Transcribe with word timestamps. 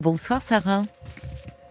Bonsoir 0.00 0.40
Sarah. 0.42 0.84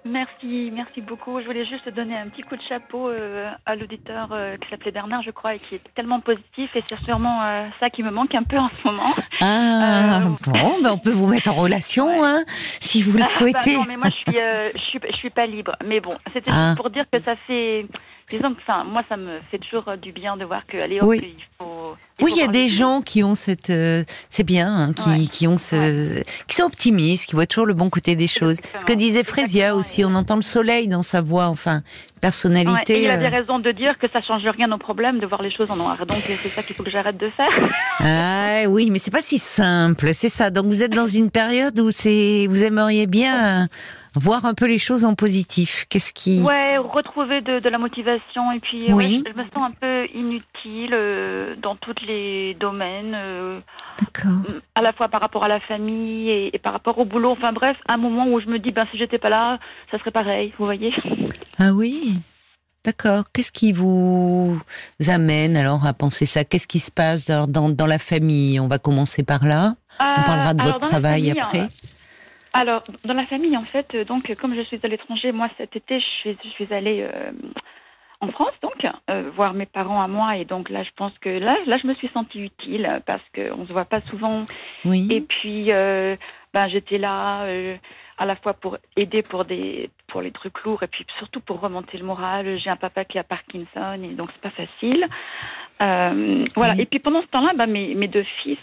Merci, 0.06 0.72
merci 0.74 1.02
beaucoup. 1.02 1.40
Je 1.42 1.46
voulais 1.46 1.66
juste 1.66 1.88
donner 1.90 2.18
un 2.18 2.30
petit 2.30 2.42
coup 2.42 2.56
de 2.56 2.62
chapeau 2.68 3.10
euh, 3.10 3.50
à 3.66 3.76
l'auditeur 3.76 4.30
euh, 4.32 4.56
qui 4.58 4.68
s'appelait 4.70 4.92
Bernard, 4.92 5.22
je 5.24 5.30
crois, 5.32 5.56
et 5.56 5.60
qui 5.60 5.76
est 5.76 5.82
tellement 5.94 6.20
positif. 6.20 6.70
Et 6.76 6.82
c'est 6.88 6.98
sûrement 7.04 7.44
euh, 7.44 7.66
ça 7.80 7.90
qui 7.90 8.02
me 8.02 8.10
manque 8.10 8.34
un 8.34 8.44
peu 8.44 8.58
en 8.58 8.70
ce 8.70 8.88
moment. 8.88 9.14
Ah, 9.42 10.22
bon, 10.48 10.82
ben 10.82 10.92
on 10.94 10.98
peut 10.98 11.12
vous 11.12 11.28
mettre 11.28 11.50
en 11.52 11.56
relation, 11.56 12.24
hein, 12.24 12.44
si 12.80 13.04
vous 13.04 13.12
le 13.12 13.20
Ah, 13.24 13.28
bah 13.28 13.30
souhaitez. 13.38 13.76
non, 13.76 13.84
mais 13.88 13.98
moi, 13.98 14.08
je 14.10 14.16
suis, 14.16 14.40
je 14.76 14.80
suis, 14.80 15.00
je 15.12 15.16
suis 15.18 15.30
pas 15.30 15.46
libre. 15.46 15.76
Mais 15.86 16.00
bon, 16.00 16.14
c'était 16.34 16.50
Ah. 16.52 16.70
juste 16.70 16.78
pour 16.82 16.90
dire 16.90 17.06
que 17.12 17.22
ça 17.22 17.36
fait. 17.46 17.86
Disons 18.30 18.54
que, 18.54 18.60
enfin, 18.62 18.84
moi, 18.84 19.02
ça 19.08 19.18
me 19.18 19.40
fait 19.50 19.58
toujours 19.58 19.88
euh, 19.88 19.96
du 19.96 20.12
bien 20.12 20.38
de 20.38 20.46
voir 20.46 20.66
que, 20.68 20.78
allez, 20.78 21.00
hop, 21.02 21.08
Oui. 21.10 21.20
il 21.38 21.44
faut. 21.58 21.96
Oui, 22.22 22.32
il 22.36 22.40
y 22.40 22.44
a 22.44 22.48
des 22.48 22.68
gens 22.68 23.02
qui 23.02 23.24
ont 23.24 23.34
cette, 23.34 23.70
euh, 23.70 24.04
c'est 24.30 24.44
bien, 24.44 24.68
hein, 24.74 24.94
qui, 24.94 25.10
Ouais. 25.10 25.26
qui 25.32 25.48
ont 25.48 25.58
ce, 25.58 26.22
qui 26.48 26.56
sont 26.58 26.64
optimistes, 26.64 27.26
qui 27.28 27.34
voient 27.34 27.46
toujours 27.48 27.66
le 27.66 27.74
bon 27.74 27.90
côté 27.90 28.16
des 28.18 28.28
choses. 28.28 28.58
Ce 28.78 28.86
que 28.86 28.92
disait 28.92 29.24
Frésia 29.24 29.74
aussi, 29.74 30.04
on 30.04 30.14
entend 30.16 30.36
le 30.36 30.42
soleil 30.42 30.88
dans 30.90 31.02
sa 31.02 31.22
voix, 31.22 31.46
enfin, 31.46 31.78
Ouais, 31.78 32.20
personnalité. 32.20 33.00
et 33.00 33.04
il 33.06 33.10
avait 33.10 33.28
euh, 33.28 33.40
raison 33.40 33.60
de 33.60 33.72
dire 33.72 33.98
que 33.98 34.08
ça 34.12 34.22
change 34.22 34.42
rien 34.46 34.70
aux 34.74 34.78
problèmes 34.78 35.20
de 35.20 35.26
voir 35.26 35.42
les 35.42 35.50
choses 35.50 35.72
en 35.72 35.78
noir. 35.78 35.96
Donc, 36.06 36.18
c'est 36.18 36.50
ça 36.50 36.62
qu'il 36.62 36.76
faut 36.76 36.84
que 36.84 36.92
j'arrête 36.92 37.18
de 37.18 37.30
faire. 37.30 37.50
Ah 38.00 38.64
oui, 38.68 38.90
mais 38.92 39.00
c'est 39.00 39.12
pas 39.12 39.22
si 39.22 39.40
simple, 39.40 40.14
c'est 40.14 40.28
ça. 40.30 40.50
Donc 40.50 40.66
vous 40.66 40.84
êtes 40.84 40.92
dans 40.94 41.08
une 41.08 41.32
période 41.32 41.80
où 41.80 41.90
c'est, 41.92 42.48
vous 42.50 42.64
aimeriez 42.64 43.08
bien 43.08 43.68
voir 44.16 44.46
un 44.46 44.54
peu 44.54 44.66
les 44.68 44.78
choses 44.80 45.06
en 45.06 45.16
positif. 45.16 45.86
Qu'est-ce 45.90 46.14
qui, 46.14 46.42
Ouais, 46.42 46.78
retrouver 46.78 47.42
de, 47.42 47.60
de 47.60 47.70
la 47.70 47.78
motivation 47.78 48.52
et 48.52 48.60
puis 48.60 48.92
Oui. 48.94 49.24
ouais, 49.26 49.32
je, 49.34 49.38
me 49.42 49.44
sens 49.54 49.70
un 49.70 49.72
peu 49.72 50.08
inutile 50.14 50.94
euh, 50.94 51.56
dans 51.62 51.76
tous 51.76 51.96
les 52.08 52.56
domaines, 52.60 53.14
euh, 53.16 53.60
d'accord. 54.00 54.40
à 54.76 54.82
la 54.82 54.94
fois 54.94 55.08
par 55.10 55.22
rapport 55.22 55.44
à 55.44 55.48
la 55.48 55.60
famille 55.60 56.30
et, 56.30 56.56
et 56.56 56.60
par 56.60 56.74
rapport 56.74 56.98
au 57.00 57.06
boulot. 57.06 57.32
Enfin 57.32 57.54
bref, 57.54 57.78
un 57.88 57.98
moment 57.98 58.26
où 58.28 58.40
je 58.40 58.48
me 58.48 58.60
dis 58.60 58.72
ben 58.74 58.86
si 58.92 58.98
j'étais 58.98 59.18
pas 59.20 59.30
là, 59.30 59.60
ça 59.92 60.00
serait 60.00 60.12
pareil. 60.12 60.54
Vous 60.58 60.66
voyez 60.66 60.94
Ah 61.58 61.72
oui, 61.74 62.20
d'accord. 62.86 63.26
Qu'est-ce 63.34 63.52
qui 63.52 63.74
vous 63.74 64.60
amène 65.08 65.56
alors 65.58 65.86
à 65.86 65.94
penser 65.94 66.26
ça? 66.26 66.44
Qu'est-ce 66.44 66.68
qui 66.68 66.80
se 66.80 66.92
passe 66.92 67.30
alors, 67.30 67.48
dans, 67.48 67.70
dans 67.70 67.86
la 67.88 68.00
famille? 68.00 68.60
On 68.60 68.68
va 68.68 68.80
commencer 68.80 69.24
par 69.24 69.46
là. 69.46 69.76
On 70.00 70.24
parlera 70.24 70.54
de 70.54 70.62
Euh, 70.62 70.66
votre 70.66 70.80
travail 70.80 71.28
famille, 71.28 71.40
après. 71.40 71.60
euh, 71.60 71.68
Alors 72.54 72.84
dans 73.06 73.14
la 73.14 73.24
famille 73.24 73.56
en 73.58 73.64
fait, 73.64 73.94
euh, 73.96 74.04
donc 74.04 74.34
comme 74.36 74.56
je 74.56 74.62
suis 74.62 74.80
à 74.84 74.88
l'étranger, 74.88 75.32
moi 75.32 75.50
cet 75.58 75.76
été 75.76 76.00
je 76.00 76.06
suis, 76.06 76.38
je 76.44 76.50
suis 76.50 76.74
allée 76.74 77.02
euh, 77.02 77.32
en 78.22 78.30
France 78.30 78.54
donc 78.62 78.86
euh, 79.10 79.30
voir 79.36 79.54
mes 79.54 79.68
parents 79.68 80.02
à 80.02 80.08
moi 80.08 80.36
et 80.38 80.46
donc 80.46 80.70
là 80.70 80.84
je 80.84 80.90
pense 80.96 81.14
que 81.20 81.30
là 81.30 81.58
là 81.68 81.78
je 81.82 81.86
me 81.86 81.94
suis 81.94 82.10
sentie 82.10 82.42
utile 82.42 83.02
parce 83.06 83.22
qu'on 83.36 83.68
se 83.68 83.72
voit 83.72 83.86
pas 83.86 84.02
souvent. 84.02 84.46
Oui. 84.84 85.08
Et 85.12 85.22
puis, 85.22 85.72
euh, 85.72 86.16
ben, 86.54 86.68
j'étais 86.70 86.98
là 86.98 87.46
à 88.18 88.26
la 88.26 88.36
fois 88.36 88.54
pour 88.54 88.78
aider 88.98 89.22
pour 89.22 89.46
des 89.46 89.92
pour 90.08 90.22
les 90.22 90.32
trucs 90.32 90.64
lourds 90.64 90.82
et 90.82 90.88
puis 90.88 91.06
surtout 91.20 91.42
pour 91.42 91.60
remonter 91.60 92.00
le 92.00 92.06
moral. 92.06 92.60
J'ai 92.60 92.72
un 92.72 92.78
papa 92.78 93.06
qui 93.06 93.20
a 93.20 93.24
Parkinson 93.24 94.02
et 94.04 94.16
donc 94.16 94.28
c'est 94.34 94.42
pas 94.42 94.50
facile. 94.50 95.06
Voilà. 95.80 96.74
Oui. 96.74 96.82
Et 96.82 96.86
puis 96.88 97.00
pendant 97.00 97.22
ce 97.22 97.28
temps-là, 97.28 97.54
ben, 97.56 97.68
mes, 97.68 97.94
mes 97.94 98.08
deux 98.08 98.26
fils 98.42 98.58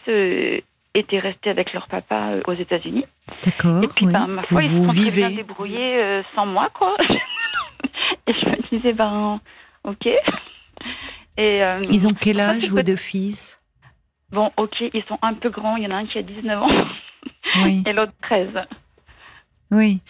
étaient 0.99 1.19
restés 1.19 1.51
avec 1.51 1.73
leur 1.73 1.89
papa 1.89 2.31
euh, 2.31 2.43
aux 2.47 2.53
États-Unis. 2.53 3.05
D'accord. 3.45 3.83
et 3.83 3.89
puis, 3.89 4.07
oui. 4.07 4.13
ben, 4.13 4.27
ma 4.27 4.43
foi, 4.45 4.63
ils 4.63 4.71
se 4.71 4.87
sont 4.87 4.93
très 4.93 5.11
bien 5.11 5.31
débrouillés 5.31 6.03
euh, 6.03 6.23
sans 6.35 6.47
moi, 6.47 6.69
quoi. 6.73 6.97
et 8.27 8.33
je 8.33 8.49
me 8.49 8.69
disais, 8.71 8.93
ben, 8.93 9.41
ok. 9.85 10.07
Et, 10.07 11.63
euh, 11.65 11.81
Ils 11.91 12.07
ont 12.07 12.15
quel 12.15 12.41
âge 12.41 12.69
vos 12.71 12.83
deux 12.83 12.97
fils? 12.97 13.61
Bon, 14.31 14.51
ok, 14.57 14.77
ils 14.81 15.05
sont 15.09 15.19
un 15.23 15.35
peu 15.35 15.51
grands. 15.51 15.77
Il 15.77 15.85
y 15.85 15.87
en 15.87 15.91
a 15.91 15.99
un 15.99 16.07
qui 16.07 16.19
a 16.19 16.23
19 16.23 16.63
ans 16.63 16.87
Oui. 17.63 17.83
et 17.87 17.93
l'autre 17.93 18.13
13. 18.23 18.49
Oui. 19.71 20.01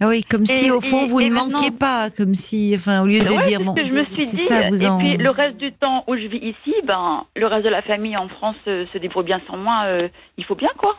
Ah 0.00 0.06
oui, 0.08 0.22
comme 0.22 0.46
si 0.46 0.66
Et- 0.66 0.70
au 0.70 0.80
fond 0.80 1.04
et- 1.04 1.08
vous 1.08 1.20
et 1.20 1.28
ne 1.28 1.34
manquiez 1.34 1.72
pas, 1.72 2.08
comme 2.10 2.34
si, 2.34 2.72
enfin, 2.76 3.02
au 3.02 3.06
lieu 3.06 3.18
de 3.20 3.32
Ouais, 3.32 3.42
dire 3.42 3.58
c'est 3.58 3.64
bon, 3.64 3.74
je 3.76 3.92
me 3.92 4.04
suis 4.04 4.26
dit. 4.26 4.36
ça, 4.36 4.68
vous 4.68 4.84
et 4.84 4.86
en. 4.86 4.98
puis 4.98 5.16
le 5.16 5.30
reste 5.30 5.56
du 5.56 5.72
temps 5.72 6.04
où 6.06 6.14
je 6.16 6.26
vis 6.28 6.38
ici, 6.38 6.72
ben 6.84 7.24
le 7.34 7.46
reste 7.46 7.64
de 7.64 7.68
la 7.68 7.82
famille 7.82 8.16
en 8.16 8.28
France 8.28 8.54
euh, 8.68 8.84
se 8.92 8.98
débrouille 8.98 9.24
bien 9.24 9.40
sans 9.48 9.56
moi. 9.56 9.82
euh, 9.86 10.08
il 10.36 10.44
faut 10.44 10.54
bien 10.54 10.70
quoi. 10.78 10.94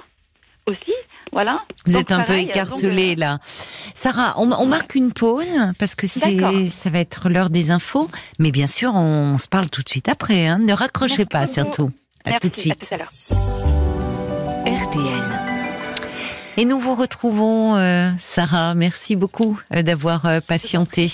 Aussi, 0.68 0.92
voilà. 1.32 1.62
Vous 1.86 1.94
Donc, 1.94 2.02
êtes 2.02 2.12
un 2.12 2.22
peu 2.24 2.34
donc, 2.34 2.84
euh, 2.84 3.16
là. 3.16 3.40
Sarah, 3.96 4.34
on, 4.38 4.52
on 4.52 4.66
marque 4.68 4.94
une 4.96 5.14
pause 5.14 5.48
parce 5.80 5.96
que 5.96 6.06
c'est, 6.06 6.68
ça 6.68 6.90
va 6.92 7.00
être 7.00 7.30
l'heure 7.30 7.50
des 7.50 7.72
infos. 7.72 8.08
Mais 8.38 8.52
bien 8.52 8.68
sûr, 8.68 8.92
on, 8.94 9.38
se 9.40 9.48
parle 9.48 9.70
tout 9.70 9.82
de 9.82 9.90
suite 9.90 10.10
après. 10.10 10.46
Hein. 10.46 10.60
Ne 10.60 10.74
raccrochez 10.74 11.20
Merci 11.20 11.26
pas 11.26 11.40
beaucoup. 11.46 11.54
surtout. 11.54 11.92
À 12.26 12.32
Merci, 12.32 12.40
tout 12.42 12.50
de 12.54 12.56
suite. 12.58 12.84
À 12.84 12.86
tout 12.86 12.94
à 12.94 12.98
l'heure. 12.98 13.10
RTL. 14.68 15.49
Et 16.58 16.66
nous 16.66 16.80
vous 16.80 16.96
retrouvons, 16.96 17.76
euh, 17.76 18.12
Sarah. 18.18 18.74
Merci 18.74 19.16
beaucoup 19.16 19.60
euh, 19.74 19.82
d'avoir 19.82 20.26
euh, 20.26 20.40
patienté. 20.46 21.12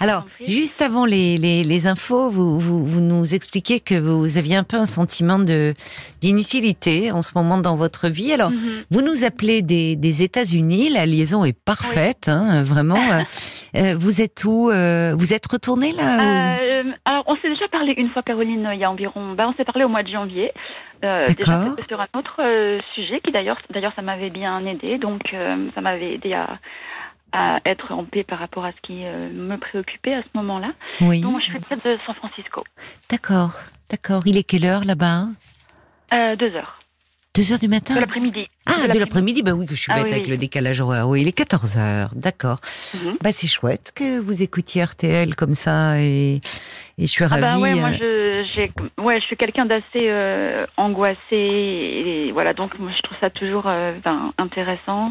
Alors, 0.00 0.24
juste 0.46 0.80
avant 0.82 1.04
les, 1.04 1.36
les, 1.36 1.62
les 1.62 1.86
infos, 1.86 2.30
vous, 2.30 2.58
vous, 2.58 2.84
vous 2.86 3.00
nous 3.02 3.34
expliquez 3.34 3.80
que 3.80 3.94
vous 3.94 4.38
aviez 4.38 4.56
un 4.56 4.64
peu 4.64 4.76
un 4.78 4.86
sentiment 4.86 5.38
de 5.38 5.74
d'inutilité 6.22 7.10
en 7.12 7.22
ce 7.22 7.32
moment 7.34 7.58
dans 7.58 7.76
votre 7.76 8.08
vie. 8.08 8.32
Alors, 8.32 8.50
Mhm. 8.50 8.84
Vous 8.90 9.02
nous 9.02 9.24
appelez 9.24 9.62
des, 9.62 9.96
des 9.96 10.22
États-Unis, 10.22 10.90
la 10.90 11.06
liaison 11.06 11.44
est 11.44 11.52
parfaite, 11.58 12.28
hein, 12.28 12.62
vraiment. 12.62 12.96
euh, 13.12 13.22
euh, 13.76 13.94
vous 13.98 14.20
êtes 14.20 14.44
où 14.44 14.70
euh, 14.70 15.14
Vous 15.18 15.32
êtes 15.32 15.46
retourné 15.46 15.92
là 15.92 16.16
ou- 16.16 16.20
Euh, 16.90 16.92
alors, 17.04 17.24
on 17.26 17.36
s'est 17.36 17.48
déjà 17.48 17.68
parlé 17.68 17.94
une 17.96 18.08
fois, 18.10 18.22
Caroline, 18.22 18.66
il 18.72 18.78
y 18.78 18.84
a 18.84 18.90
environ. 18.90 19.34
Ben, 19.34 19.44
on 19.48 19.52
s'est 19.52 19.64
parlé 19.64 19.84
au 19.84 19.88
mois 19.88 20.02
de 20.02 20.08
janvier. 20.10 20.52
Euh, 21.04 21.26
déjà, 21.26 21.62
sur 21.88 22.00
un 22.00 22.08
autre 22.18 22.36
euh, 22.40 22.78
sujet 22.94 23.20
qui, 23.24 23.30
d'ailleurs, 23.32 23.58
d'ailleurs, 23.70 23.92
ça 23.94 24.02
m'avait 24.02 24.30
bien 24.30 24.58
aidé. 24.60 24.98
Donc, 24.98 25.20
euh, 25.32 25.68
ça 25.74 25.80
m'avait 25.80 26.14
aidé 26.14 26.32
à, 26.34 26.58
à 27.32 27.60
être 27.64 27.92
en 27.92 28.04
paix 28.04 28.24
par 28.24 28.38
rapport 28.38 28.64
à 28.64 28.72
ce 28.72 28.80
qui 28.82 29.04
euh, 29.04 29.30
me 29.32 29.56
préoccupait 29.56 30.14
à 30.14 30.22
ce 30.22 30.28
moment-là. 30.34 30.72
Oui, 31.00 31.20
Donc, 31.20 31.40
je 31.40 31.44
suis 31.46 31.60
près 31.60 31.76
de 31.76 31.98
San 32.06 32.14
Francisco. 32.16 32.64
d'accord, 33.10 33.52
d'accord. 33.90 34.22
Il 34.26 34.36
est 34.36 34.42
quelle 34.44 34.64
heure 34.64 34.84
là-bas? 34.84 35.24
Euh, 36.12 36.36
deux 36.36 36.54
heures. 36.54 36.76
Deux 37.36 37.52
heures 37.52 37.60
du 37.60 37.68
matin? 37.68 37.94
De 37.94 38.00
l'après-midi. 38.00 38.48
Ah, 38.66 38.88
de 38.88 38.98
l'après-midi, 38.98 39.42
bah 39.44 39.52
oui, 39.52 39.64
que 39.66 39.74
je 39.76 39.80
suis 39.80 39.92
Ah 39.92 39.98
bête 39.98 40.06
oui, 40.06 40.12
avec 40.14 40.24
oui. 40.24 40.30
le 40.32 40.36
décalage 40.36 40.80
horaire. 40.80 41.08
Oui, 41.08 41.20
il 41.20 41.28
est 41.28 41.32
14 41.32 41.78
heures, 41.78 42.10
d'accord. 42.16 42.58
Bah 43.22 43.30
c'est 43.30 43.46
chouette 43.46 43.92
que 43.94 44.18
vous 44.18 44.42
écoutiez 44.42 44.82
RTL 44.82 45.36
comme 45.36 45.54
ça 45.54 46.00
et, 46.00 46.34
et 46.36 46.40
je 46.98 47.06
suis 47.06 47.22
Ah 47.24 47.28
ravie. 47.28 47.42
bah 47.42 47.58
ouais, 47.58 47.74
moi 47.76 47.90
euh, 48.02 48.42
je, 48.56 49.02
ouais, 49.02 49.20
je 49.20 49.26
suis 49.26 49.36
quelqu'un 49.36 49.64
d'assez 49.64 49.84
euh, 50.02 50.66
angoissé 50.76 51.16
et 51.36 52.32
voilà 52.32 52.52
donc 52.52 52.76
moi 52.80 52.90
je 52.96 53.02
trouve 53.02 53.16
ça 53.20 53.30
toujours 53.30 53.64
euh, 53.68 53.92
ben, 54.04 54.32
intéressant 54.38 55.04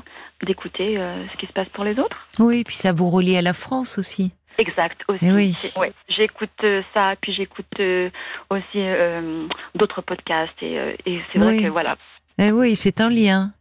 d'écouter 0.45 0.97
euh, 0.97 1.27
ce 1.31 1.37
qui 1.37 1.45
se 1.47 1.51
passe 1.53 1.67
pour 1.69 1.83
les 1.83 1.99
autres. 1.99 2.17
Oui, 2.39 2.63
puis 2.63 2.75
ça 2.75 2.91
vous 2.93 3.09
relie 3.09 3.37
à 3.37 3.41
la 3.41 3.53
France 3.53 3.97
aussi. 3.97 4.31
Exact 4.57 4.99
aussi. 5.07 5.19
Eh 5.25 5.31
oui. 5.31 5.55
Ouais, 5.77 5.93
j'écoute 6.09 6.49
euh, 6.63 6.81
ça 6.93 7.11
puis 7.21 7.33
j'écoute 7.33 7.65
euh, 7.79 8.09
aussi 8.49 8.63
euh, 8.77 9.47
d'autres 9.75 10.01
podcasts 10.01 10.61
et, 10.61 10.75
et 11.05 11.21
c'est 11.31 11.39
vrai 11.39 11.55
Oui. 11.57 11.63
que 11.63 11.69
voilà. 11.69 11.95
Eh 12.37 12.51
oui, 12.51 12.75
c'est 12.75 12.99
un 13.01 13.09
lien. 13.09 13.51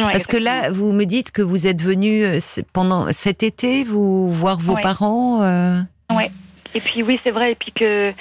Ouais, 0.00 0.06
Parce 0.10 0.26
que 0.26 0.36
là, 0.36 0.70
vous 0.70 0.92
me 0.92 1.04
dites 1.04 1.30
que 1.30 1.42
vous 1.42 1.68
êtes 1.68 1.80
venu 1.80 2.24
pendant 2.72 3.12
cet 3.12 3.44
été, 3.44 3.84
vous 3.84 4.30
voir 4.32 4.58
vos 4.58 4.74
Ouais. 4.74 4.80
parents. 4.82 5.42
euh, 5.42 5.80
Et 6.74 6.80
puis 6.80 7.02
oui, 7.04 7.20
c'est 7.22 7.30
vrai. 7.30 7.52
Et 7.52 7.54
puis 7.54 7.70
que, 7.72 8.12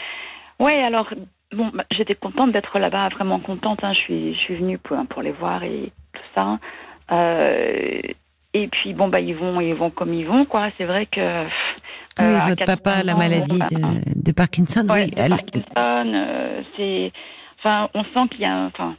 ouais, 0.60 0.84
alors 0.84 1.08
bon, 1.52 1.72
bah, 1.74 1.86
j'étais 1.92 2.14
contente 2.14 2.52
d'être 2.52 2.78
là-bas, 2.78 3.10
vraiment 3.10 3.40
contente. 3.40 3.80
Hein, 3.84 3.94
je 3.94 4.00
suis, 4.00 4.34
je 4.36 4.40
suis 4.40 4.56
venue 4.58 4.78
pour, 4.78 4.98
pour 5.08 5.24
les 5.24 5.32
voir 5.32 5.64
et 5.64 5.92
tout 6.14 6.22
ça. 6.36 6.60
Euh, 7.12 8.02
et 8.54 8.68
puis 8.68 8.94
bon, 8.94 9.08
bah 9.08 9.20
ils 9.20 9.36
vont, 9.36 9.60
ils 9.62 9.74
vont 9.74 9.90
comme 9.90 10.14
ils 10.14 10.26
vont, 10.28 10.46
quoi. 10.46 10.70
C'est 10.78 10.86
vrai 10.86 11.06
que. 11.08 11.46
Oui, 12.20 12.26
euh, 12.26 12.40
votre 12.48 12.66
papa 12.66 12.92
a 12.92 13.04
la 13.04 13.14
80 13.14 13.14
ans, 13.14 13.18
maladie 13.18 13.60
de, 13.60 14.24
de 14.24 14.32
Parkinson. 14.32 14.88
Ouais, 14.90 15.06
oui, 15.06 15.12
de 15.12 15.20
elle- 15.20 15.30
Parkinson, 15.30 15.64
euh, 15.76 16.62
c'est, 16.78 17.12
enfin, 17.60 17.90
on 17.96 18.04
sent 18.04 18.28
qu'il 18.30 18.42
y 18.42 18.46
a, 18.46 18.66
enfin, 18.66 18.96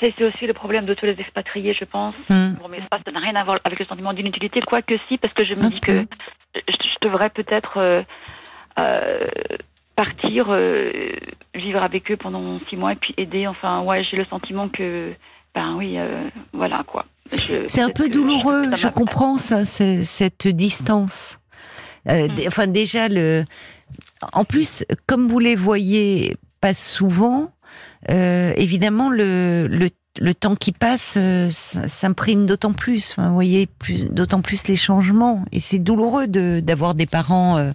c'est 0.00 0.24
aussi 0.24 0.46
le 0.46 0.54
problème 0.54 0.86
de 0.86 0.94
tous 0.94 1.04
les 1.04 1.20
expatriés, 1.20 1.74
je 1.78 1.84
pense. 1.84 2.14
Hum, 2.30 2.56
Bon, 2.62 2.68
mais 2.68 2.78
ça, 2.90 2.98
ça 3.04 3.12
n'a 3.12 3.20
rien 3.20 3.34
à 3.34 3.44
voir 3.44 3.58
avec 3.64 3.78
le 3.78 3.84
sentiment 3.84 4.14
d'inutilité, 4.14 4.60
quoique 4.62 4.94
si, 5.08 5.18
parce 5.18 5.34
que 5.34 5.44
je 5.44 5.54
me 5.54 5.68
dis 5.68 5.80
que 5.80 6.06
je, 6.54 6.60
je 6.70 7.06
devrais 7.08 7.28
peut-être 7.30 7.76
euh, 7.76 8.02
euh, 8.78 9.26
partir, 9.96 10.46
vivre 11.54 11.82
avec 11.82 12.10
eux 12.10 12.16
pendant 12.16 12.58
six 12.70 12.76
mois 12.76 12.92
et 12.92 12.96
puis 12.96 13.12
aider. 13.18 13.46
Enfin, 13.46 13.82
ouais, 13.82 14.02
j'ai 14.04 14.16
le 14.16 14.24
sentiment 14.24 14.68
que, 14.70 15.12
ben 15.54 15.74
oui, 15.76 15.98
euh, 15.98 16.28
voilà 16.52 16.84
quoi. 16.86 17.06
C'est 17.68 17.80
un 17.80 17.88
peu 17.90 18.08
douloureux, 18.08 18.74
je 18.74 18.88
comprends 18.88 19.36
ça, 19.38 19.64
cette 19.64 20.48
distance. 20.48 21.38
Euh, 22.08 22.28
Mm. 22.28 22.40
Enfin, 22.46 22.66
déjà, 22.66 23.08
le. 23.08 23.44
En 24.32 24.44
plus, 24.44 24.84
comme 25.06 25.28
vous 25.28 25.38
les 25.38 25.56
voyez 25.56 26.36
pas 26.60 26.74
souvent, 26.74 27.50
euh, 28.10 28.52
évidemment, 28.56 29.08
le, 29.08 29.66
le, 29.68 29.88
le 30.20 30.34
temps 30.34 30.56
qui 30.56 30.72
passe 30.72 31.14
euh, 31.16 31.48
s'imprime 31.50 32.44
d'autant 32.46 32.72
plus. 32.72 33.12
Enfin, 33.12 33.28
vous 33.28 33.34
voyez 33.34 33.66
plus, 33.66 34.10
d'autant 34.10 34.42
plus 34.42 34.66
les 34.68 34.76
changements. 34.76 35.44
Et 35.52 35.60
c'est 35.60 35.78
douloureux 35.78 36.26
de 36.26 36.60
d'avoir 36.60 36.94
des 36.94 37.06
parents 37.06 37.56
euh, 37.56 37.72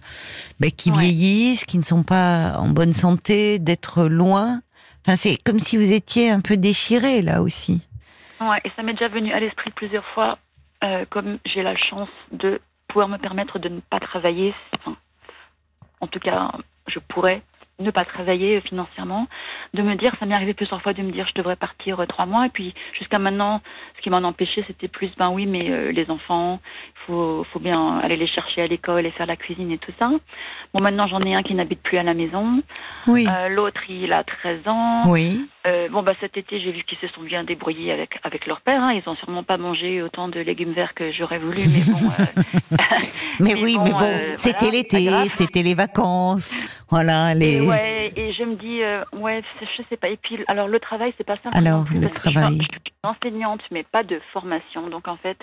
bah, 0.60 0.68
qui 0.76 0.92
Ouais. 0.92 0.98
vieillissent, 1.00 1.66
qui 1.66 1.78
ne 1.78 1.84
sont 1.84 2.04
pas 2.04 2.58
en 2.60 2.68
bonne 2.70 2.94
santé, 2.94 3.60
d'être 3.60 4.04
loin. 4.06 4.62
C'est 5.16 5.38
comme 5.44 5.60
si 5.60 5.78
vous 5.78 5.92
étiez 5.92 6.30
un 6.30 6.42
peu 6.42 6.58
déchiré 6.58 7.22
là 7.22 7.42
aussi. 7.42 7.82
Ouais, 8.42 8.60
et 8.66 8.72
ça 8.76 8.84
m'est 8.84 8.94
déjà 8.94 9.08
venu 9.08 9.34
à 9.34 9.40
l'esprit 9.40 9.72
plusieurs 9.72 10.06
fois. 10.14 10.38
comme 11.10 11.40
j'ai 11.46 11.64
la 11.64 11.76
chance 11.76 12.10
de 12.32 12.60
pouvoir 12.88 13.08
me 13.08 13.18
permettre 13.18 13.60
de 13.60 13.70
ne 13.70 13.80
pas 13.80 14.00
travailler, 14.00 14.54
en 16.02 16.08
tout 16.08 16.20
cas, 16.20 16.52
je 16.88 17.00
pourrais 17.00 17.42
ne 17.80 17.92
pas 17.92 18.06
travailler 18.06 18.60
financièrement, 18.62 19.28
de 19.74 19.82
me 19.84 19.96
dire, 19.96 20.16
ça 20.20 20.26
m'est 20.26 20.34
arrivé 20.34 20.54
plusieurs 20.54 20.82
fois 20.82 20.94
de 20.94 21.02
me 21.04 21.12
dire, 21.12 21.28
je 21.28 21.34
devrais 21.34 21.56
partir 21.56 22.00
euh, 22.00 22.06
trois 22.06 22.26
mois. 22.26 22.46
Et 22.48 22.50
puis 22.50 22.74
jusqu'à 22.98 23.20
maintenant, 23.20 23.62
ce 23.98 24.02
qui 24.02 24.10
m'en 24.10 24.18
empêchait, 24.18 24.64
c'était 24.68 24.88
plus, 24.88 25.12
ben 25.18 25.30
oui, 25.30 25.46
mais 25.46 25.70
euh, 25.70 25.92
les 25.92 26.10
enfants, 26.10 26.60
il 26.64 27.06
faut, 27.06 27.46
faut 27.52 27.60
bien 27.60 28.00
aller 28.00 28.18
les 28.18 28.28
chercher 28.28 28.64
à 28.64 28.68
l'école 28.68 29.06
et 29.06 29.12
faire 29.12 29.28
la 29.28 29.36
cuisine 29.36 29.72
et 29.72 29.78
tout 29.78 29.94
ça. 30.00 30.10
Bon, 30.74 30.82
maintenant, 30.82 31.08
j'en 31.08 31.22
ai 31.22 31.36
un 31.36 31.44
qui 31.44 31.54
n'habite 31.54 31.82
plus 31.82 31.98
à 31.98 32.04
la 32.04 32.14
maison. 32.14 32.64
Oui. 33.06 33.28
Euh, 33.30 33.50
L'autre, 33.50 33.82
il 33.90 34.12
a 34.12 34.24
13 34.24 34.68
ans. 34.68 35.04
Oui. 35.08 35.48
Euh, 35.68 35.90
bon, 35.90 36.02
bah, 36.02 36.14
cet 36.20 36.38
été, 36.38 36.60
j'ai 36.60 36.72
vu 36.72 36.84
qu'ils 36.84 36.98
se 36.98 37.08
sont 37.14 37.22
bien 37.22 37.44
débrouillés 37.44 37.92
avec, 37.92 38.18
avec 38.24 38.46
leur 38.48 38.62
père. 38.62 38.82
Hein. 38.82 38.94
Ils 38.94 39.04
n'ont 39.06 39.16
sûrement 39.16 39.44
pas 39.44 39.58
mangé 39.58 40.02
autant 40.02 40.30
de 40.30 40.40
légumes 40.40 40.74
verts 40.74 40.94
que 40.94 41.12
j'aurais 41.12 41.40
voulu, 41.40 41.60
mais 41.68 41.94
bon. 41.94 42.78
Mais, 43.40 43.56
oui, 43.62 43.78
mais 43.84 43.92
bon, 43.92 44.20
c'était 44.36 44.66
voilà, 44.66 44.78
l'été, 44.78 45.30
c'était 45.30 45.64
les 45.64 45.76
vacances. 45.76 46.58
Voilà, 46.90 47.34
les. 47.34 47.67
Ouais, 47.68 48.12
et 48.16 48.34
je 48.34 48.44
me 48.44 48.56
dis, 48.56 48.84
euh, 48.84 49.04
ouais, 49.20 49.44
je 49.62 49.84
sais 49.90 49.98
pas. 49.98 50.10
Et 50.10 50.18
puis, 50.18 50.44
alors, 50.48 50.68
le 50.68 50.80
travail, 50.80 51.14
c'est 51.18 51.24
pas 51.24 51.36
simple. 51.36 51.58
Alors, 51.58 51.86
le 51.94 52.10
travail. 52.10 52.58
Je 52.60 52.64
suis, 52.64 52.94
enseignante, 53.04 53.62
mais 53.72 53.84
pas 53.84 54.04
de 54.04 54.20
formation. 54.34 54.90
Donc, 54.90 55.08
en 55.08 55.18
fait, 55.18 55.38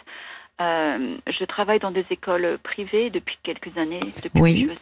euh, 0.60 1.16
je 1.26 1.44
travaille 1.44 1.78
dans 1.78 1.90
des 1.90 2.04
écoles 2.10 2.58
privées 2.62 3.10
depuis 3.10 3.38
quelques 3.42 3.76
années, 3.78 4.12
depuis 4.22 4.40
oui. 4.40 4.66
que 4.66 4.72
je 4.72 4.78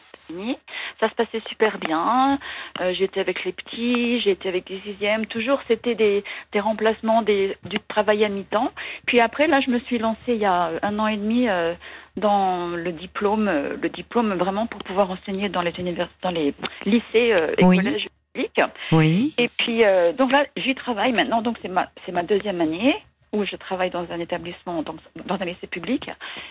Ça 1.01 1.09
se 1.09 1.15
passait 1.15 1.41
super 1.49 1.79
bien. 1.79 2.39
Euh, 2.81 2.93
j'étais 2.95 3.21
avec 3.21 3.45
les 3.45 3.53
petits, 3.53 4.21
j'étais 4.21 4.49
avec 4.49 4.69
les 4.69 4.81
sixièmes. 4.81 5.27
Toujours, 5.27 5.59
c'était 5.69 5.95
des, 5.95 6.25
des 6.53 6.61
remplacements, 6.61 7.23
des, 7.23 7.57
du 7.69 7.79
travail 7.89 8.25
à 8.25 8.29
mi-temps. 8.29 8.73
Puis 9.07 9.21
après, 9.21 9.47
là, 9.47 9.61
je 9.61 9.71
me 9.71 9.79
suis 9.81 9.99
lancée 9.99 10.35
il 10.35 10.39
y 10.39 10.47
a 10.47 10.73
un 10.83 10.99
an 10.99 11.07
et 11.07 11.17
demi 11.17 11.49
euh, 11.49 11.75
dans 12.17 12.69
le 12.69 12.93
diplôme, 12.93 13.49
euh, 13.49 13.77
le 13.81 13.89
diplôme 13.89 14.35
vraiment 14.35 14.67
pour 14.67 14.83
pouvoir 14.83 15.11
enseigner 15.11 15.49
dans 15.49 15.63
les 15.63 15.73
univers, 15.79 16.09
dans 16.23 16.31
les 16.31 16.55
lycées 16.85 17.35
euh, 17.41 17.55
et 17.59 17.65
Oui. 17.65 17.79
collèges 17.79 18.09
publics. 18.33 18.61
Oui. 18.93 19.35
Et 19.39 19.49
puis, 19.59 19.83
donc 20.17 20.33
là, 20.33 20.47
j'y 20.57 20.75
travaille 20.75 21.13
maintenant. 21.13 21.43
Donc, 21.43 21.59
c'est 21.63 21.69
ma, 21.69 21.89
c'est 22.07 22.13
ma 22.13 22.23
deuxième 22.23 22.61
année 22.61 22.95
où 23.33 23.45
je 23.45 23.57
travaille 23.57 23.91
dans 23.91 24.07
un 24.11 24.21
établissement, 24.21 24.83
dans, 24.83 24.95
dans 25.25 25.37
un 25.41 25.45
lycée 25.45 25.67
public. 25.67 26.11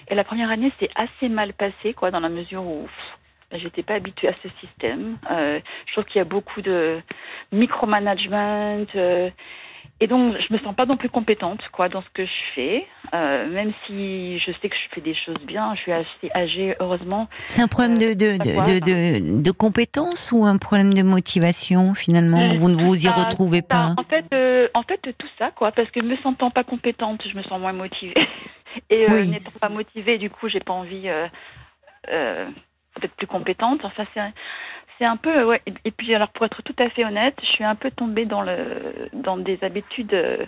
Et 0.09 0.15
la 0.15 0.23
première 0.23 0.49
année, 0.49 0.71
c'est 0.79 0.89
assez 0.95 1.29
mal 1.29 1.53
passé, 1.53 1.93
quoi, 1.93 2.09
dans 2.09 2.19
la 2.19 2.29
mesure 2.29 2.63
où 2.63 2.83
pff, 2.83 3.17
j'étais 3.53 3.83
pas 3.83 3.95
habituée 3.95 4.29
à 4.29 4.35
ce 4.41 4.49
système. 4.59 5.17
Euh, 5.29 5.59
je 5.87 5.91
trouve 5.93 6.05
qu'il 6.05 6.19
y 6.19 6.21
a 6.21 6.25
beaucoup 6.25 6.61
de 6.61 6.99
micromanagement. 7.51 8.85
Euh, 8.95 9.29
et 10.03 10.07
donc, 10.07 10.35
je 10.35 10.51
me 10.51 10.57
sens 10.59 10.75
pas 10.75 10.87
non 10.87 10.95
plus 10.95 11.09
compétente, 11.09 11.61
quoi, 11.71 11.87
dans 11.87 12.01
ce 12.01 12.09
que 12.11 12.25
je 12.25 12.51
fais. 12.55 12.87
Euh, 13.13 13.47
même 13.49 13.71
si 13.85 14.39
je 14.39 14.51
sais 14.59 14.67
que 14.67 14.75
je 14.75 14.95
fais 14.95 15.01
des 15.01 15.13
choses 15.13 15.37
bien, 15.45 15.75
je 15.75 15.81
suis 15.81 15.91
assez 15.91 16.29
âgée, 16.33 16.75
heureusement. 16.79 17.29
C'est 17.45 17.61
un 17.61 17.67
problème 17.67 17.99
de, 17.99 18.13
de, 18.13 18.37
de, 18.37 19.41
de, 19.43 19.51
compétence 19.51 20.31
ou 20.31 20.43
un 20.43 20.57
problème 20.57 20.91
de 20.91 21.03
motivation, 21.03 21.93
finalement 21.93 22.55
Vous 22.55 22.69
ne 22.71 22.75
vous 22.75 23.05
y 23.05 23.09
retrouvez 23.09 23.59
ça, 23.59 23.67
pas 23.67 23.93
En 23.95 24.03
fait, 24.03 24.25
euh, 24.33 24.67
en 24.73 24.81
fait, 24.81 24.99
tout 25.01 25.27
ça, 25.37 25.51
quoi, 25.51 25.71
parce 25.71 25.91
que 25.91 25.99
me 25.99 26.17
sentant 26.17 26.49
pas 26.49 26.63
compétente, 26.63 27.21
je 27.31 27.37
me 27.37 27.43
sens 27.43 27.59
moins 27.61 27.73
motivée. 27.73 28.15
Et 28.89 29.07
euh, 29.07 29.13
Oui. 29.13 29.29
n'étant 29.29 29.51
pas 29.59 29.69
motivée, 29.69 30.17
du 30.17 30.31
coup, 30.31 30.49
j'ai 30.49 30.61
pas 30.61 30.73
envie 30.73 31.09
d'être 32.99 33.15
plus 33.15 33.27
compétente. 33.27 33.83
Enfin, 33.85 34.05
c'est 34.13 34.19
un- 34.19 34.33
c'est 34.97 35.05
un 35.05 35.17
peu, 35.17 35.43
ouais. 35.45 35.61
Et, 35.65 35.73
et 35.85 35.91
puis, 35.91 36.13
alors, 36.13 36.29
pour 36.29 36.45
être 36.45 36.61
tout 36.61 36.75
à 36.79 36.89
fait 36.89 37.05
honnête, 37.05 37.35
je 37.41 37.47
suis 37.47 37.63
un 37.63 37.75
peu 37.75 37.89
tombée 37.91 38.25
dans 38.25 38.41
le 38.41 39.09
dans 39.13 39.37
des 39.37 39.63
habitudes. 39.63 40.13
euh, 40.13 40.45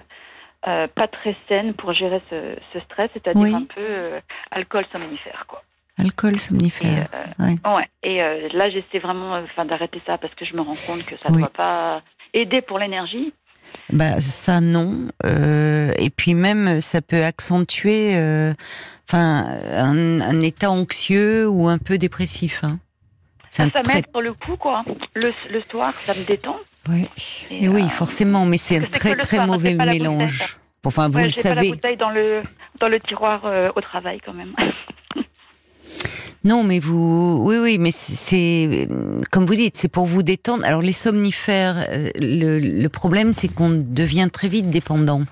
euh, 0.66 0.88
pas 0.88 1.10
très 1.10 1.36
saines 1.50 1.74
pour 1.74 1.92
gérer 1.92 2.22
ce, 2.30 2.56
ce 2.72 2.80
stress, 2.80 3.12
c'est-à-dire 3.12 3.42
Oui. 3.44 3.54
un 3.54 3.66
peu 3.66 3.82
euh, 3.82 4.20
alcool 4.50 4.86
somnifère, 4.94 5.44
quoi. 5.46 5.62
Alcool 6.00 6.36
Et, 6.36 6.38
somnifère. 6.38 7.10
euh, 7.14 7.44
Ouais. 7.46 7.56
Ouais. 7.76 7.88
Et 8.02 8.50
là, 8.56 8.70
j'essaie 8.70 9.00
vraiment, 9.00 9.34
enfin, 9.44 9.66
d'arrêter 9.66 10.02
ça 10.06 10.18
parce 10.18 10.34
que 10.36 10.46
je 10.46 10.56
me 10.56 10.62
rends 10.62 10.78
compte 10.88 11.06
que 11.06 11.18
ça 11.18 11.30
ne 11.30 11.36
Oui. 11.36 11.42
doit 11.42 11.50
pas 11.52 12.02
aider 12.34 12.62
pour 12.62 12.80
l'énergie. 12.80 13.34
Bah 13.92 14.20
ça 14.22 14.62
non. 14.62 15.10
Euh, 15.26 15.92
et 15.98 16.10
puis 16.10 16.34
même 16.34 16.82
ça 16.82 17.02
peut 17.02 17.24
accentuer, 17.24 18.12
euh, 18.16 18.54
enfin 19.08 19.46
un, 19.74 20.22
un 20.22 20.40
état 20.42 20.72
anxieux 20.72 21.48
ou 21.48 21.68
un 21.68 21.78
peu 21.78 21.98
dépressif. 21.98 22.64
Hein. 22.64 22.80
Ça, 23.50 23.66
ça 23.72 23.82
m'aide 23.94 24.06
sur 24.12 24.22
le 24.22 24.34
coup, 24.34 24.58
quoi. 24.58 24.82
Le, 25.16 25.32
le 25.52 25.62
soir, 25.70 25.94
ça 25.94 26.14
me 26.16 26.26
détend. 26.26 26.56
Ouais. 26.90 27.08
Et, 27.52 27.66
Et 27.66 27.68
oui, 27.70 27.84
euh, 27.84 27.88
forcément, 27.88 28.46
mais 28.46 28.58
c'est 28.58 28.78
un 28.78 28.88
très 28.90 29.16
très 29.16 29.38
soir, 29.38 29.48
mauvais 29.48 29.76
mélange. 29.76 30.58
Enfin, 30.84 31.08
vous 31.08 31.18
Ouais, 31.18 31.24
le 31.26 31.30
j'ai 31.30 31.44
pas 31.44 31.50
la 31.50 31.56
savez. 31.56 31.70
bouteille 31.70 31.98
dans 31.98 32.10
le 32.10 32.42
dans 32.80 32.88
le 32.88 33.00
tiroir 33.00 33.42
euh, 33.46 33.70
au 33.76 33.82
travail, 33.82 34.20
quand 34.26 34.34
même. 34.34 34.54
Non, 36.44 36.64
mais 36.64 36.80
vous, 36.80 37.40
oui, 37.42 37.58
oui, 37.62 37.78
mais 37.78 37.92
c'est- 37.92 38.88
comme 39.32 39.46
vous 39.46 39.56
dites, 39.56 39.78
c'est 39.78 39.88
pour 39.88 40.06
vous 40.08 40.24
détendre. 40.24 40.66
Alors 40.66 40.82
les 40.82 40.92
somnifères, 40.94 41.86
euh, 41.90 42.10
le, 42.22 42.60
le 42.60 42.90
problème, 42.90 43.32
c'est 43.34 43.48
qu'on 43.48 43.70
devient 43.70 44.28
très 44.32 44.50
vite 44.50 44.70
dépendant 44.70 45.24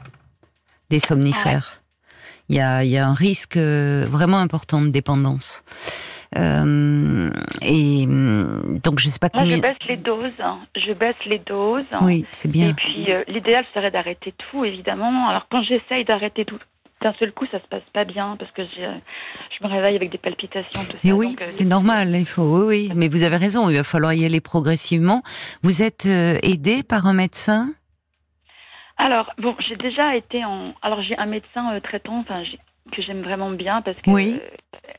des 0.89 0.99
somnifères. 0.99 1.81
Il 2.49 2.55
y 2.55 2.59
a, 2.61 2.83
il 2.83 2.89
y 2.89 2.97
a 2.97 3.07
un 3.07 3.13
risque 3.13 3.55
euh, 3.57 4.05
vraiment 4.09 4.39
important 4.39 4.81
de 4.81 4.89
dépendance. 4.89 5.63
Euh, 6.37 7.29
et 7.61 8.05
donc 8.05 8.99
je 8.99 9.09
sais 9.09 9.19
pas 9.19 9.27
Là, 9.33 9.39
je 9.43 9.49
combien. 9.49 9.57
baisse 9.59 9.77
les 9.89 9.97
doses. 9.97 10.31
hein. 10.39 10.59
Je 10.77 10.93
baisse 10.93 11.15
les 11.25 11.39
doses. 11.39 11.83
Oui, 12.01 12.25
c'est 12.31 12.47
Et 12.47 12.51
bien. 12.51 12.73
puis, 12.73 13.11
euh, 13.11 13.23
l'idéal 13.27 13.65
serait 13.73 13.91
d'arrêter 13.91 14.33
tout, 14.49 14.63
évidemment. 14.63 15.27
Alors, 15.29 15.47
quand 15.51 15.61
j'essaye 15.63 16.05
d'arrêter 16.05 16.45
tout, 16.45 16.57
d'un 17.01 17.13
seul 17.13 17.31
coup, 17.31 17.45
ça 17.51 17.59
se 17.59 17.67
passe 17.67 17.83
pas 17.93 18.05
bien 18.05 18.35
parce 18.37 18.51
que 18.51 18.63
j'ai- 18.63 18.87
je 18.87 19.63
me 19.65 19.69
réveille 19.71 19.95
avec 19.95 20.11
des 20.11 20.17
palpitations, 20.17 20.81
tout 20.85 20.97
ça. 21.01 21.07
Et 21.07 21.11
oui, 21.11 21.35
euh, 21.39 21.45
c'est 21.45 21.65
normal, 21.65 22.15
il 22.15 22.25
faut. 22.25 22.43
Oui, 22.43 22.65
oui, 22.89 22.91
mais 22.95 23.07
vous 23.09 23.23
avez 23.23 23.37
raison. 23.37 23.69
Il 23.69 23.75
va 23.77 23.83
falloir 23.83 24.13
y 24.13 24.23
aller 24.25 24.41
progressivement. 24.41 25.23
Vous 25.63 25.81
êtes 25.81 26.05
euh, 26.05 26.37
aidé 26.43 26.83
par 26.83 27.07
un 27.07 27.13
médecin? 27.13 27.69
Alors, 28.97 29.31
bon, 29.39 29.55
j'ai 29.67 29.77
déjà 29.77 30.15
été 30.15 30.45
en. 30.45 30.73
Alors, 30.83 31.01
j'ai 31.01 31.17
un 31.17 31.25
médecin 31.25 31.73
euh, 31.73 31.79
traitant 31.79 32.19
enfin, 32.19 32.43
j'ai- 32.43 32.59
que 32.91 33.01
j'aime 33.01 33.21
vraiment 33.21 33.51
bien 33.51 33.81
parce 33.81 33.97
que 34.01 34.09
Oui. 34.09 34.39
euh, 34.41 34.47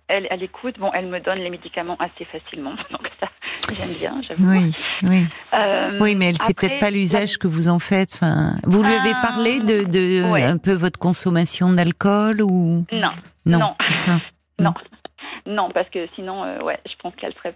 elle, 0.08 0.26
elle 0.31 0.43
écoute. 0.43 0.79
Bon, 0.79 0.90
elle 0.94 1.06
me 1.06 1.20
donne 1.20 1.38
les 1.38 1.50
médicaments 1.50 1.96
assez 1.99 2.25
facilement. 2.26 2.73
Donc, 2.90 3.11
ça, 3.20 3.29
j'aime 3.75 3.93
bien. 3.99 4.20
Oui, 4.38 4.70
oui. 5.02 5.25
Euh, 5.55 5.99
Oui, 6.00 6.14
mais 6.14 6.26
elle 6.31 6.38
sait 6.38 6.55
peut-être 6.55 6.79
pas 6.79 6.90
l'usage 6.90 7.38
que 7.38 7.46
vous 7.49 7.69
en 7.69 7.79
faites. 7.79 8.12
Enfin, 8.14 8.56
vous 8.64 8.82
lui 8.82 8.93
avez 8.94 9.12
Ah, 9.14 9.20
parlé 9.26 9.61
de, 9.61 9.84
de 9.84 10.31
ouais. 10.31 10.43
un 10.43 10.58
peu 10.58 10.73
votre 10.73 10.99
consommation 10.99 11.73
d'alcool 11.73 12.43
ou? 12.43 12.84
Non, 12.93 13.12
non, 13.46 13.58
Non. 13.58 13.75
c'est 13.81 13.94
ça. 13.94 14.20
non, 14.58 14.75
non, 15.46 15.71
parce 15.75 15.88
que 15.90 16.06
sinon, 16.14 16.45
euh, 16.45 16.62
ouais, 16.62 16.78
je 16.87 16.95
pense 17.02 17.14
qu'elle 17.16 17.35
serait. 17.35 17.54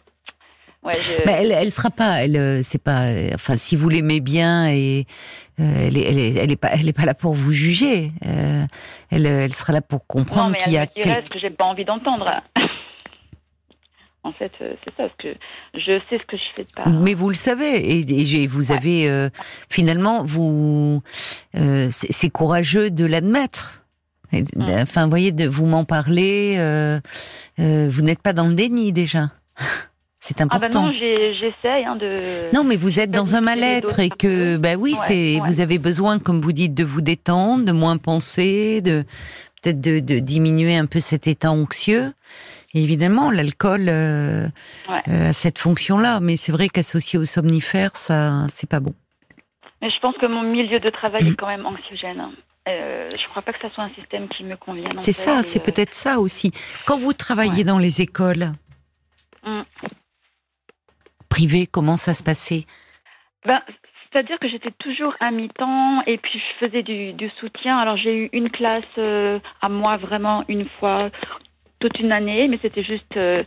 Ouais, 0.87 0.95
je... 0.95 1.23
Mais 1.26 1.33
elle, 1.40 1.52
elle 1.52 1.71
sera 1.73 1.90
pas. 1.90 2.23
Elle, 2.23 2.37
euh, 2.37 2.61
c'est 2.62 2.83
pas. 2.83 3.07
euh, 3.07 3.31
Enfin, 3.35 3.57
si 3.57 3.75
vous 3.76 3.88
l'aimez 3.88 4.21
bien 4.21 4.69
et 4.69 5.05
euh, 5.59 5.64
elle, 5.87 5.97
est, 5.99 6.02
elle, 6.09 6.19
est, 6.19 6.35
elle 6.37 6.52
est 6.52 6.57
pas, 6.57 6.69
elle 6.73 6.88
est 6.88 6.93
pas 6.93 7.05
là 7.05 7.14
pour 7.14 7.35
vous 7.35 7.52
juger. 7.52 8.12
Euh, 8.26 8.64
elle, 9.11 9.26
elle 9.26 9.52
sera 9.52 9.73
là 9.73 9.81
pour 9.83 10.07
comprendre 10.07 10.57
qu'il 10.57 10.73
y 10.73 10.78
a. 10.78 10.87
quel- 10.87 11.25
ce 11.25 11.28
que 11.31 11.38
j'ai 11.40 11.50
pas 11.50 11.64
envie 11.64 11.85
d'entendre. 11.85 12.31
en 14.23 14.33
fait, 14.33 14.52
c'est 14.59 14.95
ça, 14.97 15.09
ce 15.09 15.23
que 15.23 15.35
je 15.75 15.99
sais 16.11 16.19
ce 16.19 16.26
que 16.26 16.37
je 16.37 16.43
fais 16.57 16.64
pas. 16.75 16.88
Mais 16.88 17.14
vous 17.14 17.28
le 17.28 17.35
savez 17.37 18.00
et, 18.00 18.47
vous 18.47 18.71
Ouais. 18.71 18.76
avez 18.76 19.09
euh, 19.09 19.28
finalement 19.71 20.25
vous. 20.25 21.02
euh, 21.57 21.88
c'est 21.90 22.31
courageux 22.31 22.90
de 22.90 23.05
l'admettre. 23.05 23.83
Mm. 24.33 24.62
Enfin, 24.83 25.05
vous 25.05 25.11
voyez, 25.11 25.33
de 25.33 25.47
vous 25.47 25.66
m'en 25.66 25.85
parler. 25.85 26.57
euh, 26.59 27.00
vous 27.59 28.02
n'êtes 28.02 28.21
pas 28.21 28.33
dans 28.33 28.49
le 28.49 28.55
déni 28.55 28.93
déjà. 28.93 29.31
C'est 30.28 30.40
Ah 30.40 30.45
bah 30.47 30.56
important. 30.56 30.87
non, 30.87 30.92
j'essaye 30.92 31.85
hein, 31.85 31.95
de. 31.95 32.52
Non, 32.52 32.64
mais 32.64 32.76
vous 32.76 32.99
êtes 32.99 33.12
dans 33.12 33.37
un 33.37 33.40
mal-être 33.40 34.00
et 34.00 34.09
que, 34.09 34.56
bah 34.56 34.75
oui, 34.75 34.92
Ouais, 34.95 34.99
c'est, 35.06 35.40
ouais. 35.40 35.49
vous 35.49 35.61
avez 35.61 35.78
besoin, 35.78 36.18
comme 36.18 36.40
vous 36.40 36.50
dites, 36.52 36.75
de 36.75 36.83
vous 36.83 37.00
détendre, 37.00 37.64
de 37.64 37.71
moins 37.71 37.97
penser, 37.97 38.80
de 38.80 39.04
peut-être 39.62 39.80
de, 39.80 40.00
de 40.00 40.18
diminuer 40.18 40.76
un 40.76 40.87
peu 40.87 40.99
cet 40.99 41.28
état 41.28 41.52
anxieux. 41.52 42.12
Et 42.75 42.83
évidemment, 42.83 43.30
l'alcool 43.30 43.87
euh, 43.88 44.49
Ouais. 44.88 45.02
euh, 45.09 45.30
a 45.30 45.33
cette 45.33 45.61
fonction-là, 45.61 46.18
mais 46.21 46.37
c'est 46.37 46.50
vrai 46.50 46.68
qu'associé 46.68 47.18
aux 47.21 47.25
somnifères, 47.25 47.97
ça, 47.97 48.47
c'est 48.52 48.68
pas 48.68 48.80
bon. 48.80 48.95
Mais 49.80 49.90
je 49.90 50.00
pense 50.00 50.16
que 50.16 50.26
mon 50.26 50.42
milieu 50.42 50.80
de 50.80 50.90
travail 50.90 51.28
est 51.28 51.35
quand 51.38 51.47
même 51.47 51.66
anxiogène. 51.66 52.18
hein. 52.21 52.33
Euh, 52.68 53.09
je 53.16 53.28
crois 53.28 53.42
pas 53.42 53.52
que 53.52 53.61
ça 53.62 53.71
soit 53.73 53.85
un 53.85 53.90
système 53.90 54.26
qui 54.26 54.42
me 54.42 54.56
convienne. 54.56 54.88
en 54.97 54.99
C'est 54.99 55.12
ça, 55.12 55.45
c'est 55.45 55.61
peut-être 55.61 55.95
ça 55.95 56.18
aussi. 56.18 56.50
Quand 56.85 56.99
vous 56.99 57.12
travaillez 57.12 57.59
Ouais. 57.59 57.64
dans 57.64 57.78
les 57.78 58.00
écoles 58.00 58.50
Mm. 59.47 59.61
Comment 61.71 61.97
ça 61.97 62.14
se 62.14 62.23
passait? 62.23 62.64
Ben, 63.45 63.61
c'est-à-dire 64.12 64.38
que 64.38 64.49
j'étais 64.49 64.73
toujours 64.78 65.14
à 65.21 65.31
mi-temps 65.31 66.02
et 66.07 66.19
puis 66.19 66.40
je 66.40 66.66
faisais 66.66 66.83
du, 66.83 67.12
du 67.12 67.31
soutien. 67.40 67.78
Alors 67.78 67.97
j'ai 67.97 68.14
eu 68.25 68.31
une 68.33 68.50
classe 68.50 68.81
euh, 68.99 69.38
à 69.61 69.69
moi 69.69 69.97
vraiment 69.97 70.43
une 70.49 70.64
fois 70.64 71.11
toute 71.78 71.99
une 72.00 72.12
année, 72.12 72.49
mais 72.49 72.59
c'était 72.62 72.83
juste 72.83 73.16
euh, 73.16 73.45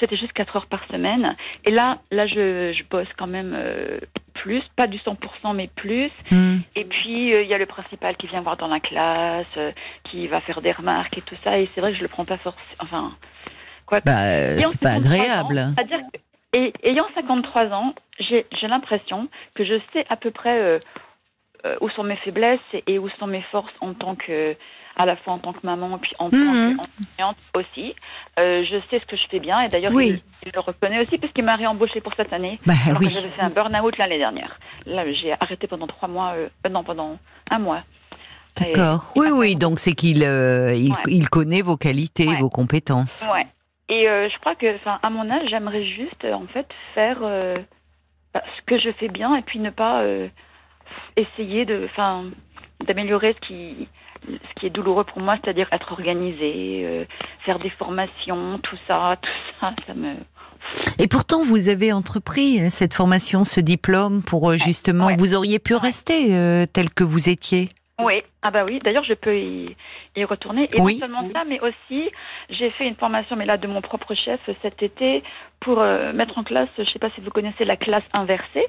c'était 0.00 0.16
juste 0.16 0.32
quatre 0.32 0.56
heures 0.56 0.66
par 0.66 0.86
semaine. 0.90 1.34
Et 1.64 1.70
là, 1.70 1.98
là 2.10 2.26
je, 2.26 2.72
je 2.72 2.84
bosse 2.88 3.08
quand 3.18 3.26
même 3.28 3.54
euh, 3.56 3.98
plus, 4.34 4.62
pas 4.76 4.86
du 4.86 4.98
100%, 4.98 5.54
mais 5.54 5.68
plus. 5.74 6.10
Hmm. 6.30 6.58
Et 6.76 6.84
puis, 6.84 7.32
euh, 7.32 7.42
il 7.42 7.48
y 7.48 7.54
a 7.54 7.58
le 7.58 7.66
principal 7.66 8.16
qui 8.16 8.26
vient 8.26 8.42
voir 8.42 8.56
dans 8.56 8.68
la 8.68 8.80
classe, 8.80 9.46
qui 10.04 10.26
va 10.26 10.40
faire 10.40 10.60
des 10.60 10.72
remarques 10.72 11.16
et 11.18 11.22
tout 11.22 11.36
ça. 11.42 11.58
Et 11.58 11.66
c'est 11.66 11.80
vrai 11.80 11.92
que 11.92 11.98
je 11.98 12.02
le 12.02 12.08
prends 12.08 12.24
pas 12.24 12.36
forcément. 12.36 12.76
Enfin, 12.80 13.12
quoi. 13.86 14.00
Bah, 14.04 14.58
c'est 14.60 14.78
pas 14.80 14.94
53 14.94 15.12
agréable. 15.12 15.58
ans, 15.58 15.72
C'est-à-dire 15.76 16.00
que, 16.12 16.18
et, 16.54 16.72
ayant 16.84 17.06
53 17.14 17.66
ans, 17.72 17.94
j'ai 18.18 18.44
l'impression 18.62 19.28
que 19.54 19.64
je 19.64 19.74
sais 19.92 20.06
à 20.08 20.16
peu 20.16 20.30
près 20.30 20.58
euh, 20.58 20.78
euh, 21.66 21.76
où 21.80 21.88
sont 21.90 22.02
mes 22.04 22.16
faiblesses 22.16 22.60
et, 22.86 22.98
où 22.98 23.08
sont 23.18 23.26
mes 23.26 23.42
forces 23.50 23.72
en 23.80 23.92
tant 23.94 24.14
que, 24.14 24.54
à 24.96 25.04
la 25.06 25.16
fois 25.16 25.32
en 25.34 25.38
tant 25.38 25.52
que 25.52 25.66
maman 25.66 25.96
et 25.96 26.00
puis 26.00 26.12
en 26.18 26.28
Mhm. 26.30 26.76
tant 26.76 26.84
qu'enseignante 26.84 27.36
aussi. 27.54 27.94
Euh, 28.38 28.58
je 28.60 28.76
sais 28.90 29.00
ce 29.00 29.06
que 29.06 29.16
je 29.16 29.24
fais 29.30 29.40
bien 29.40 29.60
et 29.62 29.68
d'ailleurs, 29.68 29.92
Oui. 29.92 30.16
je, 30.42 30.48
je 30.48 30.52
le 30.54 30.60
reconnais 30.60 31.00
aussi 31.00 31.18
puisqu'il 31.18 31.44
m'a 31.44 31.56
réembauché 31.56 32.00
pour 32.00 32.14
cette 32.14 32.32
année. 32.32 32.58
Bah 32.66 32.74
Alors 32.86 33.00
oui. 33.00 33.06
que 33.06 33.12
j'avais 33.12 33.30
fait 33.30 33.42
un 33.42 33.50
burn-out 33.50 33.98
l'année 33.98 34.18
dernière. 34.18 34.58
Là, 34.86 35.04
j'ai 35.12 35.32
arrêté 35.40 35.66
pendant 35.66 35.86
trois 35.88 36.08
mois, 36.08 36.34
non, 36.70 36.84
pendant 36.84 37.18
un 37.50 37.58
mois. 37.58 37.80
D'accord. 38.60 39.10
Oui, 39.16 39.26
oui. 39.32 39.56
Donc 39.56 39.80
c'est 39.80 39.92
qu'il 39.94 40.22
euh, 40.22 40.72
il, 40.76 40.92
Ouais. 40.92 40.98
il 41.08 41.28
connaît 41.28 41.62
vos 41.62 41.76
qualités, 41.76 42.28
Ouais. 42.28 42.36
vos 42.36 42.50
compétences. 42.50 43.24
Ouais. 43.32 43.46
Et 43.88 44.08
euh, 44.08 44.28
je 44.30 44.38
crois 44.40 44.54
que, 44.54 44.74
enfin, 44.76 44.98
à 45.02 45.10
mon 45.10 45.30
âge, 45.30 45.48
j'aimerais 45.50 45.84
juste, 45.84 46.24
euh, 46.24 46.32
en 46.32 46.46
fait, 46.46 46.66
faire 46.94 47.18
euh, 47.22 47.58
bah, 48.32 48.42
ce 48.56 48.62
que 48.66 48.78
je 48.78 48.90
fais 48.92 49.08
bien 49.08 49.36
et 49.36 49.42
puis 49.42 49.58
ne 49.58 49.70
pas 49.70 50.02
euh, 50.02 50.28
essayer 51.16 51.66
de, 51.66 51.86
enfin, 51.90 52.24
d'améliorer 52.86 53.34
ce 53.34 53.46
qui, 53.46 53.88
ce 54.26 54.60
qui 54.60 54.66
est 54.66 54.70
douloureux 54.70 55.04
pour 55.04 55.20
moi, 55.20 55.36
c'est-à-dire 55.42 55.68
être 55.70 55.92
organisé, 55.92 57.06
faire 57.44 57.58
des 57.58 57.70
formations, 57.70 58.58
tout 58.58 58.78
ça, 58.88 59.18
tout 59.20 59.30
ça, 59.60 59.74
ça 59.86 59.94
me. 59.94 60.14
Et 60.98 61.08
pourtant, 61.08 61.44
vous 61.44 61.68
avez 61.68 61.92
entrepris 61.92 62.70
cette 62.70 62.94
formation, 62.94 63.44
ce 63.44 63.60
diplôme, 63.60 64.22
pour 64.22 64.50
justement, 64.56 65.06
ouais. 65.06 65.16
vous 65.18 65.34
auriez 65.34 65.58
pu 65.58 65.74
rester 65.74 66.28
tel 66.72 66.90
que 66.90 67.04
vous 67.04 67.28
étiez. 67.28 67.68
Oui, 68.02 68.22
ah 68.42 68.50
bah 68.50 68.64
oui. 68.64 68.80
D'ailleurs, 68.80 69.04
je 69.04 69.14
peux 69.14 69.36
y, 69.36 69.76
y 70.16 70.24
retourner. 70.24 70.64
Et 70.74 70.80
Oui. 70.80 70.94
non 70.94 71.00
seulement 71.00 71.30
ça, 71.32 71.44
mais 71.44 71.60
aussi, 71.60 72.10
j'ai 72.50 72.70
fait 72.70 72.88
une 72.88 72.96
formation, 72.96 73.36
mais 73.36 73.46
là 73.46 73.56
de 73.56 73.68
mon 73.68 73.80
propre 73.80 74.14
chef 74.14 74.40
cet 74.62 74.82
été, 74.82 75.22
pour 75.60 75.80
euh, 75.80 76.12
mettre 76.12 76.36
en 76.38 76.42
classe. 76.44 76.68
Je 76.76 76.84
sais 76.84 76.98
pas 76.98 77.10
si 77.10 77.20
vous 77.20 77.30
connaissez 77.30 77.64
la 77.64 77.76
classe 77.76 78.02
inversée. 78.12 78.66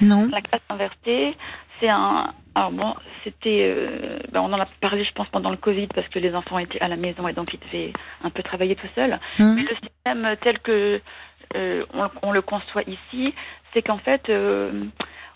Non. 0.00 0.28
La 0.32 0.40
classe 0.40 0.62
inversée, 0.70 1.36
c'est 1.80 1.88
un. 1.90 2.32
Alors 2.54 2.70
bon, 2.72 2.94
c'était. 3.24 3.74
euh, 3.76 4.18
ben 4.32 4.40
on 4.40 4.52
en 4.52 4.60
a 4.60 4.64
parlé, 4.80 5.04
je 5.04 5.12
pense, 5.12 5.28
pendant 5.28 5.50
le 5.50 5.56
Covid, 5.58 5.88
parce 5.88 6.08
que 6.08 6.18
les 6.18 6.34
enfants 6.34 6.58
étaient 6.58 6.80
à 6.80 6.88
la 6.88 6.96
maison 6.96 7.28
et 7.28 7.34
donc 7.34 7.52
ils 7.52 7.60
devaient 7.60 7.92
un 8.24 8.30
peu 8.30 8.42
travailler 8.42 8.74
tout 8.74 8.88
seuls. 8.94 9.18
Hum. 9.38 9.54
Mais 9.54 9.62
le 9.62 9.76
système 9.76 10.36
tel 10.42 10.58
que 10.60 11.00
euh, 11.56 11.84
on, 11.92 12.08
on 12.22 12.32
le 12.32 12.40
conçoit 12.40 12.82
ici, 12.86 13.34
c'est 13.74 13.82
qu'en 13.82 13.98
fait, 13.98 14.28
euh, 14.30 14.84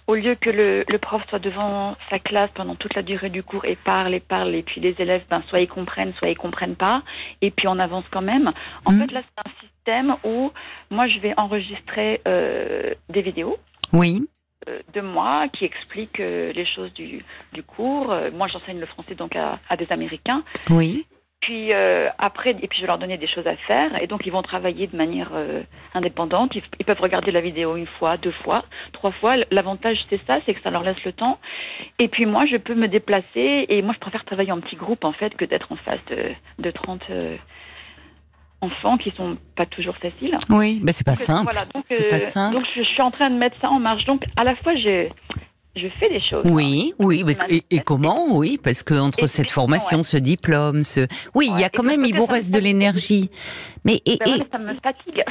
au 0.06 0.14
lieu 0.14 0.34
que 0.36 0.50
le, 0.50 0.84
le 0.88 0.98
prof 0.98 1.22
soit 1.28 1.38
devant 1.38 1.96
sa 2.10 2.18
classe 2.18 2.50
pendant 2.54 2.74
toute 2.76 2.94
la 2.94 3.02
durée 3.02 3.28
du 3.30 3.42
cours 3.42 3.64
et 3.64 3.76
parle 3.76 4.14
et 4.14 4.20
parle, 4.20 4.54
et 4.54 4.62
puis 4.62 4.80
les 4.80 4.94
élèves, 4.98 5.24
ben, 5.28 5.42
soit 5.48 5.60
ils 5.60 5.68
comprennent, 5.68 6.14
soit 6.14 6.28
ils 6.28 6.36
comprennent 6.36 6.76
pas, 6.76 7.02
et 7.42 7.50
puis 7.50 7.66
on 7.68 7.78
avance 7.78 8.04
quand 8.10 8.22
même. 8.22 8.52
En 8.84 8.92
Mhm. 8.92 9.00
fait, 9.06 9.12
là, 9.12 9.22
c'est 9.22 9.48
un 9.48 9.52
système 9.66 10.16
où 10.24 10.52
moi, 10.90 11.08
je 11.08 11.18
vais 11.18 11.34
enregistrer 11.36 12.20
euh, 12.28 12.94
des 13.08 13.22
vidéos 13.22 13.56
Oui. 13.92 14.26
euh, 14.68 14.80
de 14.94 15.00
moi 15.00 15.48
qui 15.48 15.64
expliquent 15.64 16.20
euh, 16.20 16.52
les 16.52 16.64
choses 16.66 16.92
du, 16.94 17.24
du 17.52 17.62
cours. 17.62 18.12
Euh, 18.12 18.30
moi, 18.32 18.46
j'enseigne 18.48 18.78
le 18.80 18.86
français 18.86 19.14
donc 19.14 19.34
à, 19.36 19.58
à 19.68 19.76
des 19.76 19.90
Américains. 19.90 20.42
Oui. 20.70 21.04
Puis 21.40 21.72
euh, 21.72 22.08
après, 22.18 22.50
et 22.50 22.66
puis 22.66 22.78
je 22.78 22.80
vais 22.82 22.86
leur 22.88 22.98
donner 22.98 23.18
des 23.18 23.28
choses 23.28 23.46
à 23.46 23.56
faire, 23.56 23.90
et 24.00 24.06
donc 24.06 24.22
ils 24.26 24.32
vont 24.32 24.42
travailler 24.42 24.86
de 24.86 24.96
manière 24.96 25.30
euh, 25.34 25.62
indépendante. 25.94 26.54
Ils, 26.54 26.62
ils 26.80 26.84
peuvent 26.84 27.00
regarder 27.00 27.30
la 27.30 27.40
vidéo 27.40 27.76
une 27.76 27.86
fois, 27.86 28.16
deux 28.16 28.32
fois, 28.32 28.64
trois 28.92 29.12
fois. 29.12 29.36
L'avantage 29.50 29.98
c'est 30.08 30.20
ça, 30.26 30.38
c'est 30.44 30.54
que 30.54 30.62
ça 30.62 30.70
leur 30.70 30.82
laisse 30.82 31.02
le 31.04 31.12
temps. 31.12 31.38
Et 31.98 32.08
puis 32.08 32.26
moi, 32.26 32.46
je 32.46 32.56
peux 32.56 32.74
me 32.74 32.88
déplacer, 32.88 33.66
et 33.68 33.82
moi 33.82 33.94
je 33.94 34.00
préfère 34.00 34.24
travailler 34.24 34.50
en 34.50 34.60
petit 34.60 34.76
groupe 34.76 35.04
en 35.04 35.12
fait 35.12 35.36
que 35.36 35.44
d'être 35.44 35.70
en 35.72 35.76
face 35.76 36.04
de, 36.06 36.30
de 36.58 36.70
30 36.70 37.02
euh, 37.10 37.36
enfants 38.60 38.96
qui 38.96 39.10
sont 39.10 39.36
pas 39.54 39.66
toujours 39.66 39.96
faciles. 39.96 40.36
Oui. 40.50 40.80
Bah, 40.82 40.92
c'est 40.92 41.04
pas 41.04 41.14
voilà, 41.14 41.66
pas 41.66 42.20
simple. 42.20 42.56
Donc 42.56 42.66
je, 42.74 42.82
suis 42.82 43.02
en 43.02 43.10
train 43.10 43.30
de 43.30 43.36
mettre 43.36 43.56
ça 43.60 43.70
en 43.70 43.78
marche. 43.78 44.04
Donc 44.04 44.24
à 44.36 44.44
la 44.44 44.56
fois, 44.56 44.74
je, 44.74 45.08
je 45.76 45.88
fais 46.00 46.08
des 46.08 46.20
choses. 46.20 46.42
Oui, 46.44 46.94
oui, 46.98 47.22
mais- 47.24 47.36
et, 47.48 47.62
et 47.70 47.80
comment 47.80 48.34
Oui, 48.36 48.58
parce 48.62 48.82
que 48.82 48.94
entre 48.94 49.24
Et 49.24 49.26
cette 49.28 49.50
formation, 49.50 49.98
ouais. 49.98 50.02
ce 50.02 50.16
diplôme, 50.16 50.84
ce, 50.84 51.06
oui, 51.34 51.48
il 51.52 51.60
y 51.60 51.64
a 51.64 51.68
quand 51.70 51.82
même, 51.82 52.04
il 52.04 52.16
vous 52.16 52.26
reste 52.26 52.52
de 52.52 52.58
l'énergie. 52.58 53.30
Mais 53.84 54.00
et, 54.06 54.16
Ben 54.18 54.26
et- 54.26 54.28
voilà, 54.30 54.44
ça 54.50 54.58
me 54.58 54.74
fatigue. 54.82 55.22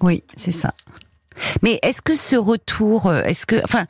oui, 0.00 0.22
c'est 0.36 0.52
ça. 0.52 0.72
Mais 1.62 1.78
est-ce 1.82 2.02
que 2.02 2.16
ce 2.16 2.36
retour, 2.36 3.06
euh, 3.06 3.22
est-ce 3.24 3.46
que, 3.46 3.56
enfin, 3.64 3.86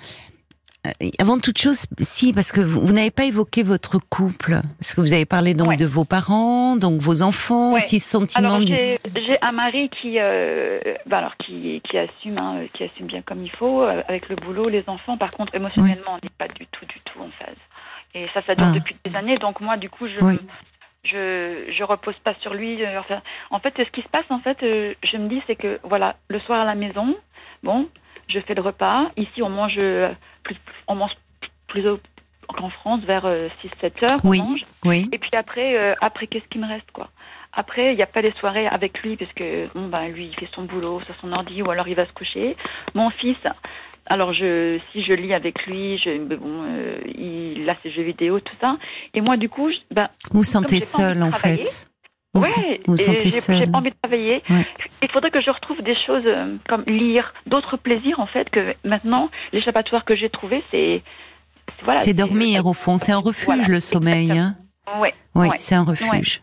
avant 1.18 1.38
toute 1.38 1.58
chose, 1.58 1.84
si, 2.00 2.32
parce 2.32 2.52
que 2.52 2.60
vous, 2.62 2.80
vous 2.80 2.92
n'avez 2.92 3.10
pas 3.10 3.24
évoqué 3.24 3.62
votre 3.62 3.98
couple, 3.98 4.60
parce 4.78 4.94
que 4.94 5.00
vous 5.02 5.12
avez 5.12 5.26
parlé 5.26 5.52
donc 5.54 5.68
Ouais. 5.68 5.76
de 5.76 5.84
vos 5.86 6.04
parents, 6.06 6.76
donc 6.76 7.00
vos 7.00 7.20
enfants, 7.22 7.72
Ouais. 7.74 7.82
aussi 7.84 8.00
ce 8.00 8.08
sentiment. 8.08 8.54
Alors 8.56 8.66
j'ai 8.66 8.98
j'ai 9.26 9.36
un 9.42 9.52
mari 9.52 9.90
qui, 9.90 10.18
euh, 10.18 10.80
ben 11.06 11.18
alors 11.18 11.36
qui, 11.36 11.82
qui 11.88 11.98
assume, 11.98 12.38
hein, 12.38 12.62
qui 12.72 12.84
assume 12.84 13.06
bien 13.06 13.20
comme 13.22 13.40
il 13.44 13.50
faut 13.50 13.82
euh, 13.82 14.02
avec 14.08 14.28
le 14.30 14.36
boulot, 14.36 14.68
les 14.70 14.84
enfants. 14.86 15.18
Par 15.18 15.28
contre, 15.30 15.54
émotionnellement, 15.54 16.12
on 16.14 16.20
n'est 16.22 16.30
pas 16.38 16.48
du 16.48 16.66
tout, 16.66 16.86
du 16.86 16.98
tout 17.04 17.20
en 17.20 17.28
phase. 17.44 17.56
Et 18.14 18.26
ça, 18.32 18.40
ça 18.42 18.54
dure 18.54 18.66
Ah. 18.70 18.74
depuis 18.74 18.96
des 19.04 19.14
années. 19.16 19.36
Donc 19.38 19.60
moi, 19.60 19.76
du 19.76 19.90
coup, 19.90 20.06
je 20.08 20.24
Oui. 20.24 20.38
je 21.04 21.70
je 21.76 21.84
repose 21.84 22.16
pas 22.24 22.34
sur 22.40 22.54
lui. 22.54 22.82
euh, 22.84 22.98
Enfin, 23.00 23.20
en 23.50 23.58
fait, 23.60 23.74
ce 23.76 23.90
qui 23.90 24.00
se 24.02 24.08
passe, 24.08 24.24
en 24.30 24.40
fait, 24.40 24.62
euh, 24.62 24.94
je 25.04 25.16
me 25.18 25.28
dis, 25.28 25.42
c'est 25.46 25.56
que 25.56 25.78
voilà, 25.84 26.16
le 26.28 26.40
soir 26.40 26.60
à 26.60 26.64
la 26.64 26.74
maison, 26.74 27.14
bon, 27.62 27.86
je 28.30 28.40
fais 28.40 28.54
le 28.54 28.62
repas. 28.62 29.10
Ici, 29.16 29.42
on 29.42 29.50
mange 29.50 29.78
euh, 29.82 30.10
plus, 30.42 30.56
on 30.88 30.94
mange 30.94 31.12
plus 31.66 31.84
qu'en 32.48 32.70
France 32.70 33.00
vers 33.04 33.26
6-7 33.26 34.10
heures. 34.12 34.20
on 34.24 34.28
Oui. 34.30 34.38
mange. 34.38 34.64
Oui. 34.84 35.08
Et 35.12 35.18
puis 35.18 35.30
après, 35.34 35.76
euh, 35.78 35.94
après 36.00 36.26
qu'est-ce 36.26 36.46
qui 36.48 36.58
me 36.58 36.66
reste 36.66 36.90
quoi? 36.92 37.08
Après, 37.52 37.92
il 37.92 37.96
n'y 37.96 38.02
a 38.02 38.06
pas 38.06 38.22
les 38.22 38.32
soirées 38.32 38.66
avec 38.68 39.02
lui 39.02 39.16
parce 39.16 39.32
que 39.32 39.66
bon 39.74 39.88
ben 39.88 40.08
lui 40.08 40.26
il 40.26 40.34
fait 40.36 40.48
son 40.54 40.62
boulot 40.62 41.00
sur 41.00 41.14
son 41.20 41.32
ordi 41.32 41.62
ou 41.62 41.70
alors 41.70 41.88
il 41.88 41.96
va 41.96 42.06
se 42.06 42.12
coucher. 42.12 42.56
Mon 42.94 43.10
fils, 43.10 43.36
alors 44.06 44.32
je 44.32 44.78
si 44.92 45.02
je 45.02 45.12
lis 45.12 45.34
avec 45.34 45.66
lui, 45.66 45.98
je 45.98 46.10
mais 46.10 46.36
bon 46.36 46.62
euh, 46.64 46.98
il 47.06 47.68
a 47.68 47.74
ses 47.82 47.90
jeux 47.90 48.02
vidéo 48.04 48.38
tout 48.40 48.54
ça. 48.60 48.76
Et 49.14 49.20
moi 49.20 49.36
du 49.36 49.48
coup, 49.48 49.70
je, 49.70 49.78
ben 49.92 50.08
Vous 50.30 50.38
vous 50.38 50.44
sentez 50.44 50.80
seul 50.80 51.22
en 51.22 51.32
fait. 51.32 51.89
Vous, 52.32 52.42
ouais, 52.42 52.80
vous 52.86 52.96
sentez 52.96 53.30
j'ai 53.30 53.40
j'ai 53.58 53.66
pas 53.66 53.78
envie 53.78 53.90
de 53.90 53.96
travailler. 54.00 54.40
Ouais. 54.48 54.64
Il 55.02 55.10
faudrait 55.10 55.32
que 55.32 55.40
je 55.40 55.50
retrouve 55.50 55.82
des 55.82 55.96
choses 56.06 56.22
euh, 56.26 56.56
comme 56.68 56.84
lire, 56.86 57.34
d'autres 57.46 57.76
plaisirs 57.76 58.20
en 58.20 58.26
fait 58.26 58.48
que 58.50 58.74
maintenant 58.84 59.30
l'échappatoire 59.52 60.04
que 60.04 60.14
j'ai 60.14 60.28
trouvé 60.28 60.62
c'est 60.70 61.02
c'est- 61.66 61.84
voilà. 61.84 61.98
c'est 62.00 62.14
dormir 62.14 62.66
au 62.66 62.72
fond, 62.72 62.98
c'est 62.98 63.10
un 63.12 63.18
refuge 63.18 63.46
Voilà, 63.46 63.66
le 63.66 63.80
sommeil. 63.80 64.30
Hein 64.30 64.54
Ouais. 65.00 65.12
oui, 65.34 65.48
ouais, 65.48 65.56
c'est 65.56 65.74
un 65.74 65.82
refuge. 65.82 66.40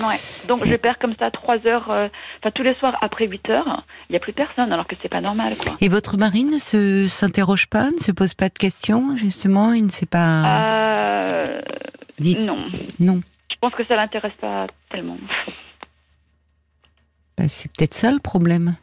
Ouais. 0.00 0.16
Donc 0.48 0.58
C'est- 0.58 0.70
je 0.70 0.76
perds 0.76 0.98
comme 0.98 1.14
ça 1.18 1.30
trois 1.30 1.64
heures, 1.66 1.90
euh, 1.90 2.08
enfin 2.40 2.50
tous 2.52 2.62
les 2.64 2.74
soirs 2.74 2.96
après 3.00 3.26
8 3.26 3.48
heures, 3.50 3.84
il 4.08 4.12
n'y 4.12 4.16
a 4.16 4.20
plus 4.20 4.32
personne 4.32 4.72
alors 4.72 4.86
que 4.88 4.94
c'est 5.00 5.08
pas 5.08 5.20
normal 5.20 5.54
quoi. 5.56 5.76
Et 5.80 5.88
votre 5.88 6.16
mari 6.16 6.42
ne 6.44 6.58
se 6.58 7.06
s'interroge 7.06 7.66
pas, 7.68 7.90
ne 7.92 7.98
se 7.98 8.10
pose 8.12 8.34
pas 8.34 8.48
de 8.48 8.58
questions, 8.58 9.16
justement, 9.16 9.72
il 9.74 9.84
ne 9.84 9.90
sait 9.90 10.06
pas. 10.06 10.58
Euh, 10.60 11.60
Dites 12.18 12.40
non, 12.40 12.58
non. 12.98 13.20
Je 13.62 13.68
pense 13.68 13.74
que 13.74 13.84
ça 13.86 13.96
l'intéresse 13.96 14.32
pas 14.40 14.66
tellement. 14.90 15.18
Bah, 17.36 17.44
c'est 17.48 17.70
peut-être 17.72 17.94
ça 17.94 18.10
le 18.10 18.18
problème. 18.18 18.76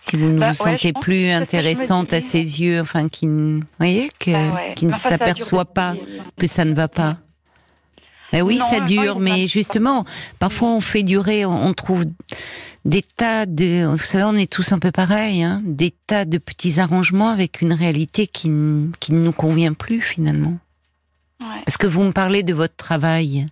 Si 0.00 0.16
vous 0.16 0.28
ne 0.28 0.38
Bah, 0.38 0.50
vous 0.50 0.64
ouais, 0.64 0.72
sentez 0.72 0.92
plus 0.92 1.30
intéressante 1.30 2.12
à 2.12 2.20
ses 2.20 2.60
yeux, 2.60 2.80
enfin, 2.80 3.08
qui, 3.08 3.26
vous 3.26 3.62
voyez, 3.78 4.10
que, 4.18 4.30
Bah 4.32 4.54
ouais. 4.54 4.74
qui 4.76 4.86
ne 4.86 4.92
Enfin, 4.92 5.10
s'aperçoit 5.10 5.64
pas 5.64 5.94
que 6.38 6.46
ça 6.46 6.64
ne 6.64 6.74
va 6.74 6.88
pas. 6.88 7.16
Eh 8.32 8.42
oui, 8.42 8.58
Non, 8.58 8.66
ça 8.66 8.80
dure, 8.80 9.18
mais 9.18 9.46
justement, 9.46 10.04
parfois 10.38 10.68
on 10.68 10.80
fait 10.80 11.02
durer, 11.04 11.46
on, 11.46 11.72
trouve 11.72 12.04
des 12.84 13.02
tas 13.02 13.46
de, 13.46 13.86
vous 13.86 13.96
savez, 13.98 14.24
on 14.24 14.34
est 14.36 14.50
tous 14.52 14.72
un 14.72 14.78
peu 14.78 14.90
pareils, 14.90 15.42
hein, 15.42 15.62
des 15.64 15.92
tas 16.06 16.24
de 16.24 16.36
petits 16.38 16.78
arrangements 16.80 17.28
avec 17.30 17.62
une 17.62 17.72
réalité 17.72 18.26
qui, 18.26 18.50
qui 19.00 19.12
ne 19.12 19.20
nous 19.20 19.32
convient 19.32 19.72
plus 19.72 20.00
finalement. 20.02 20.58
Ouais. 21.40 21.62
Parce 21.64 21.76
que 21.76 21.86
vous 21.86 22.02
me 22.02 22.12
parlez 22.12 22.42
de 22.42 22.52
votre 22.52 22.76
travail, 22.76 23.46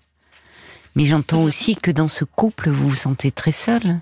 mais 0.95 1.05
j'entends 1.05 1.43
aussi 1.43 1.77
que 1.77 1.91
dans 1.91 2.09
ce 2.09 2.25
couple, 2.25 2.71
vous 2.71 2.89
vous 2.91 2.95
sentez 2.95 3.31
très 3.31 3.51
seul. 3.53 4.01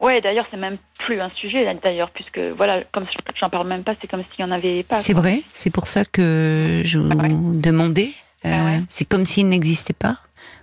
Ouais, 0.00 0.20
d'ailleurs 0.20 0.46
c'est 0.50 0.56
même 0.58 0.76
plus 0.98 1.20
un 1.20 1.30
sujet 1.30 1.64
d'ailleurs 1.82 2.10
puisque 2.10 2.38
voilà 2.56 2.82
comme 2.92 3.06
j'en 3.40 3.48
parle 3.48 3.66
même 3.68 3.84
pas, 3.84 3.94
c'est 4.00 4.08
comme 4.08 4.22
s'il 4.34 4.44
y 4.44 4.48
en 4.48 4.50
avait 4.50 4.82
pas. 4.82 4.96
C'est 4.96 5.14
vrai, 5.14 5.42
c'est 5.52 5.70
pour 5.70 5.86
ça 5.86 6.04
que 6.04 6.82
je 6.84 6.98
vous 6.98 7.08
Ah 7.12 7.16
ouais. 7.16 7.28
demandais. 7.30 8.10
Euh, 8.44 8.50
Ah 8.52 8.64
ouais. 8.66 8.80
C'est 8.88 9.06
comme 9.08 9.24
s'il 9.24 9.48
n'existait 9.48 9.94
pas. 9.94 10.18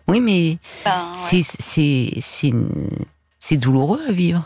Oui, 0.07 0.19
mais 0.19 0.57
Ben, 0.85 1.13
ouais. 1.31 2.11
c'est 3.39 3.57
douloureux 3.57 4.01
à 4.07 4.11
vivre. 4.11 4.43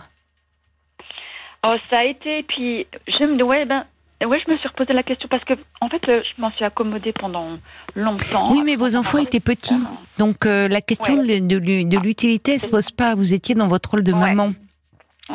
Oh, 1.68 1.76
ça 1.90 2.00
a 2.00 2.04
été, 2.06 2.44
puis 2.44 2.86
je 3.08 3.24
me 3.26 3.42
ouais, 3.44 3.66
ben, 3.66 3.86
ouais, 4.24 4.40
je 4.46 4.52
me 4.52 4.58
suis 4.58 4.68
reposé 4.68 4.94
la 4.94 5.04
question 5.04 5.28
parce 5.30 5.44
que, 5.44 5.54
en 5.82 5.90
fait, 5.90 6.02
euh, 6.08 6.22
je 6.24 6.42
m'en 6.42 6.52
suis 6.52 6.64
accommodée 6.66 7.14
pendant 7.14 7.58
longtemps. 7.96 8.52
Oui, 8.52 8.62
mais 8.64 8.76
vos 8.76 8.96
enfants 8.96 9.18
étaient 9.18 9.40
petits, 9.40 9.76
donc 10.18 10.46
euh, 10.46 10.68
la 10.68 10.82
question 10.82 11.20
Ouais. 11.20 11.40
de, 11.42 11.46
de 11.48 11.58
l'u- 11.58 11.86
de 11.86 11.98
l'utilité 11.98 12.54
elle 12.54 12.60
se 12.60 12.68
pose 12.68 12.92
pas. 12.92 13.16
Vous 13.16 13.34
étiez 13.34 13.56
dans 13.56 13.68
votre 13.68 13.92
rôle 13.92 14.04
de 14.04 14.14
Ouais. 14.14 14.20
maman, 14.20 14.54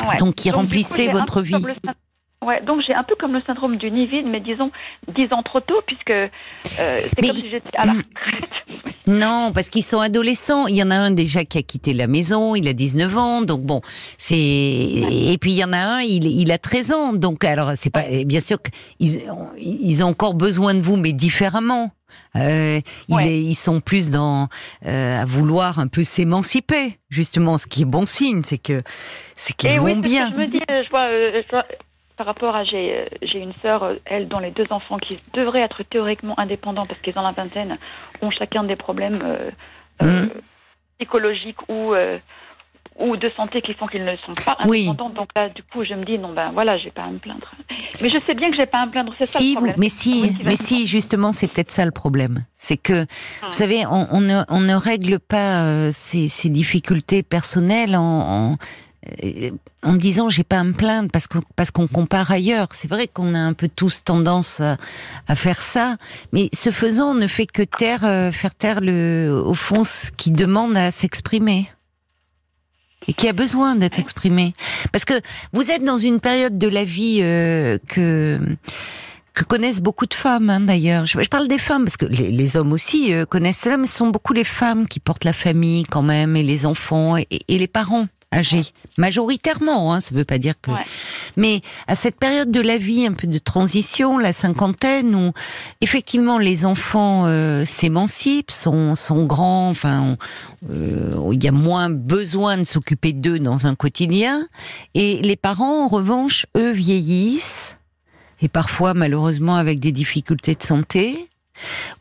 Ouais. 0.09 0.17
donc 0.19 0.35
qui 0.37 0.51
remplissait 0.51 1.09
votre 1.09 1.41
vie. 1.43 1.55
Ouais, 2.43 2.61
donc 2.63 2.81
j'ai 2.87 2.95
un 2.95 3.03
peu 3.03 3.15
comme 3.17 3.35
le 3.35 3.43
syndrome 3.43 3.77
du 3.77 3.91
nid 3.91 4.07
vide, 4.07 4.27
mais 4.27 4.41
disons 4.41 4.71
dix 5.09 5.31
ans 5.33 5.43
trop 5.43 5.61
tôt, 5.61 5.83
puisque 5.87 6.11
euh, 6.11 6.29
c'est 6.65 7.27
comme 7.27 7.37
si 7.37 7.51
j'étais 7.51 7.77
à 7.77 7.87
la 7.87 7.93
retraite. 7.93 8.51
Non, 9.07 9.51
parce 9.53 9.71
qu'ils 9.71 9.83
sont 9.83 9.99
adolescents. 9.99 10.69
Il 10.69 10.77
y 10.77 10.83
en 10.83 10.91
a 10.91 10.95
un 10.95 11.11
déjà 11.11 11.45
qui 11.45 11.59
a 11.59 11.63
quitté 11.63 11.95
la 11.95 12.07
maison, 12.07 12.55
il 12.55 12.69
a 12.69 12.73
19 12.73 13.17
ans, 13.17 13.43
donc 13.43 13.63
bon, 13.63 13.81
c'est 14.19 14.37
et 14.37 15.37
puis 15.41 15.51
il 15.51 15.57
y 15.57 15.65
en 15.65 15.73
a 15.73 15.79
un, 15.79 16.01
il, 16.01 16.27
il 16.27 16.53
a 16.53 16.59
13 16.59 16.93
ans, 16.93 17.13
donc 17.13 17.43
alors 17.43 17.73
c'est 17.75 17.91
pas 17.91 18.05
bien 18.25 18.41
sûr 18.41 18.59
qu'ils 18.63 19.23
ils 19.59 20.05
ont 20.05 20.09
encore 20.09 20.35
besoin 20.35 20.75
de 20.75 20.81
vous, 20.81 20.97
mais 20.97 21.13
différemment. 21.13 21.91
Euh, 22.37 22.81
ils 23.09 23.55
sont 23.55 23.81
plus 23.81 24.11
dans 24.11 24.49
euh, 24.87 25.23
à 25.23 25.25
vouloir 25.25 25.79
un 25.79 25.89
peu 25.89 26.05
s'émanciper, 26.05 26.99
justement. 27.09 27.59
Ce 27.59 27.67
qui 27.67 27.83
est 27.83 27.87
bon 27.87 28.07
signe, 28.07 28.43
c'est 28.43 28.59
que 28.59 28.81
c'est 29.37 29.55
qu'ils 29.55 29.81
vont 29.81 29.97
bien. 29.97 30.31
je 30.33 30.37
me 30.37 30.47
dis, 30.47 30.63
euh, 30.71 30.83
je 30.85 30.91
vois, 30.91 31.07
je 31.07 31.51
vois 31.51 31.65
par 32.21 32.27
rapport 32.27 32.55
à 32.55 32.65
j'ai 32.65 33.09
j'ai 33.23 33.39
une 33.39 33.55
sœur, 33.65 33.97
elle 34.05 34.29
dont 34.29 34.41
les 34.41 34.51
deux 34.51 34.67
enfants 34.69 34.99
qui 34.99 35.17
devraient 35.33 35.63
être 35.63 35.83
théoriquement 35.85 36.39
indépendants 36.39 36.85
parce 36.85 37.01
qu'ils 37.01 37.19
ont 37.19 37.23
la 37.23 37.33
vingtaine 37.33 37.79
ont 38.21 38.31
chacun 38.31 38.63
des 38.63 38.77
problèmes 38.77 39.23
mmh. 40.03 40.27
psychologiques 40.99 41.67
ou 41.71 41.95
ou 42.99 43.17
de 43.17 43.31
santé 43.39 43.63
qui 43.63 43.73
font 43.73 43.87
qu'ils 43.87 44.05
ne 44.05 44.15
sont 44.17 44.33
pas 44.45 44.59
indépendants. 44.59 45.09
Donc 45.09 45.31
là, 45.35 45.49
du 45.49 45.63
coup, 45.63 45.83
je 45.83 45.95
me 45.95 46.05
dis 46.05 46.19
non 46.19 46.35
ben 46.35 46.51
voilà, 46.53 46.77
j'ai 46.77 46.91
pas 46.91 47.05
à 47.05 47.11
me 47.11 47.17
plaindre. 47.17 47.51
Mais 48.03 48.11
je 48.11 48.19
sais 48.19 48.35
bien 48.35 48.51
que 48.51 48.57
j'ai 48.57 48.67
pas 48.67 48.83
à 48.83 48.87
me 48.87 48.91
plaindre. 48.91 49.15
C'est 49.19 49.25
ça 49.25 49.41
le 49.41 49.55
problème. 49.55 49.77
mais 49.79 49.89
si, 49.89 50.37
mais 50.45 50.57
si, 50.57 50.87
justement, 50.87 51.33
c'est 51.33 51.49
peut-être 51.49 51.71
ça 51.71 51.87
le 51.87 51.91
problème. 51.91 52.45
C'est 52.59 52.77
que 52.77 53.05
vous 53.05 53.47
ah. 53.47 53.51
savez, 53.51 53.87
on, 53.87 54.09
on, 54.11 54.21
ne, 54.21 54.43
on, 54.51 54.61
ne, 54.61 54.75
règle 54.75 55.21
pas 55.21 55.65
euh, 55.65 55.89
ces, 55.91 56.29
ces, 56.29 56.51
difficultés 56.51 57.23
personnelles 57.23 57.97
en, 57.97 58.03
en 58.03 58.57
euh, 59.25 59.51
en 59.83 59.95
disant 59.95 60.29
j'ai 60.29 60.45
pas 60.45 60.59
à 60.59 60.65
me 60.65 60.75
plaindre 60.75 61.11
parce 61.11 61.27
que 61.27 61.39
parce 61.57 61.71
qu'on 61.71 61.87
compare 61.87 62.31
ailleurs. 62.31 62.69
C'est 62.73 62.89
vrai 62.89 63.09
qu'on 63.09 63.35
a 63.35 63.39
un 63.39 63.55
peu 63.55 63.69
tous 63.69 64.05
tendance 64.05 64.61
à, 64.61 64.77
faire 65.35 65.63
ça, 65.63 65.97
mais 66.33 66.51
ce 66.53 66.71
faisant, 66.71 67.13
on 67.13 67.15
ne 67.15 67.27
fait 67.27 67.47
que 67.47 67.63
taire, 67.63 68.05
euh, 68.05 68.31
faire 68.31 68.55
taire 68.55 68.81
le 68.83 69.43
au 69.45 69.55
fond 69.55 69.85
ce 69.85 70.11
qui 70.13 70.31
demande 70.31 70.77
à 70.77 70.91
s'exprimer 70.91 71.71
et 73.09 73.15
qui 73.15 73.27
a 73.27 73.33
besoin 73.33 73.75
d'être 73.75 73.99
exprimé. 73.99 74.55
Parce 74.93 75.07
que 75.07 75.15
vous 75.55 75.71
êtes 75.71 75.83
dans 75.83 75.97
une 75.97 76.21
période 76.21 76.59
de 76.59 76.69
la 76.69 76.85
vie 76.85 77.21
euh, 77.23 77.79
que 77.89 78.39
que 79.33 79.45
connaissent 79.45 79.81
beaucoup 79.81 80.07
de 80.07 80.15
femmes 80.15 80.51
hein, 80.51 80.61
d'ailleurs. 80.61 81.07
Je, 81.07 81.17
parle 81.29 81.49
des 81.49 81.57
femmes 81.57 81.85
parce 81.85 81.97
que 81.97 82.05
les, 82.05 82.57
hommes 82.57 82.73
aussi 82.73 83.13
connaissent 83.31 83.61
cela, 83.61 83.79
mais 83.79 83.87
ce 83.87 83.97
sont 83.97 84.09
beaucoup 84.09 84.33
les 84.35 84.45
femmes 84.45 84.89
qui 84.89 85.01
portent 85.01 85.25
la 85.25 85.33
famille 85.33 85.85
quand 85.85 86.03
même 86.03 86.37
et 86.37 86.43
les 86.43 86.67
enfants 86.67 87.17
et 87.17 87.27
les 87.49 87.69
parents 87.69 88.09
âgés, 88.33 88.63
majoritairement, 88.97 89.93
hein, 89.93 90.01
ça 90.01 90.15
veut 90.15 90.25
pas 90.25 90.39
dire 90.39 90.55
que. 90.61 90.71
Mais 91.37 91.63
à 91.89 91.95
cette 91.95 92.17
période 92.17 92.51
de 92.51 92.61
la 92.61 92.77
vie, 92.77 93.07
un 93.07 93.13
peu 93.13 93.27
de 93.27 93.39
transition, 93.39 94.19
la 94.19 94.33
cinquantaine, 94.33 95.15
où 95.15 95.33
effectivement 95.81 96.39
les 96.39 96.65
enfants 96.65 97.25
euh, 97.27 97.65
s'émancipent, 97.65 98.51
sont, 98.51 98.95
sont 98.95 99.27
grands, 99.27 99.69
enfin, 99.71 100.17
euh, 100.71 101.31
il 101.33 101.43
y 101.43 101.49
a 101.49 101.53
moins 101.53 101.91
besoin 101.91 102.57
de 102.57 102.65
s'occuper 102.65 103.13
d'eux 103.13 103.39
dans 103.39 103.67
un 103.67 103.75
quotidien, 103.75 104.47
et 104.95 105.21
les 105.23 105.37
parents, 105.37 105.85
en 105.85 105.89
revanche, 105.89 106.47
eux 106.57 106.71
vieillissent, 106.71 107.77
et 108.41 108.49
parfois 108.49 108.95
malheureusement 108.95 109.57
avec 109.57 109.81
des 109.81 109.93
difficultés 109.93 110.55
de 110.55 110.63
santé. 110.63 111.29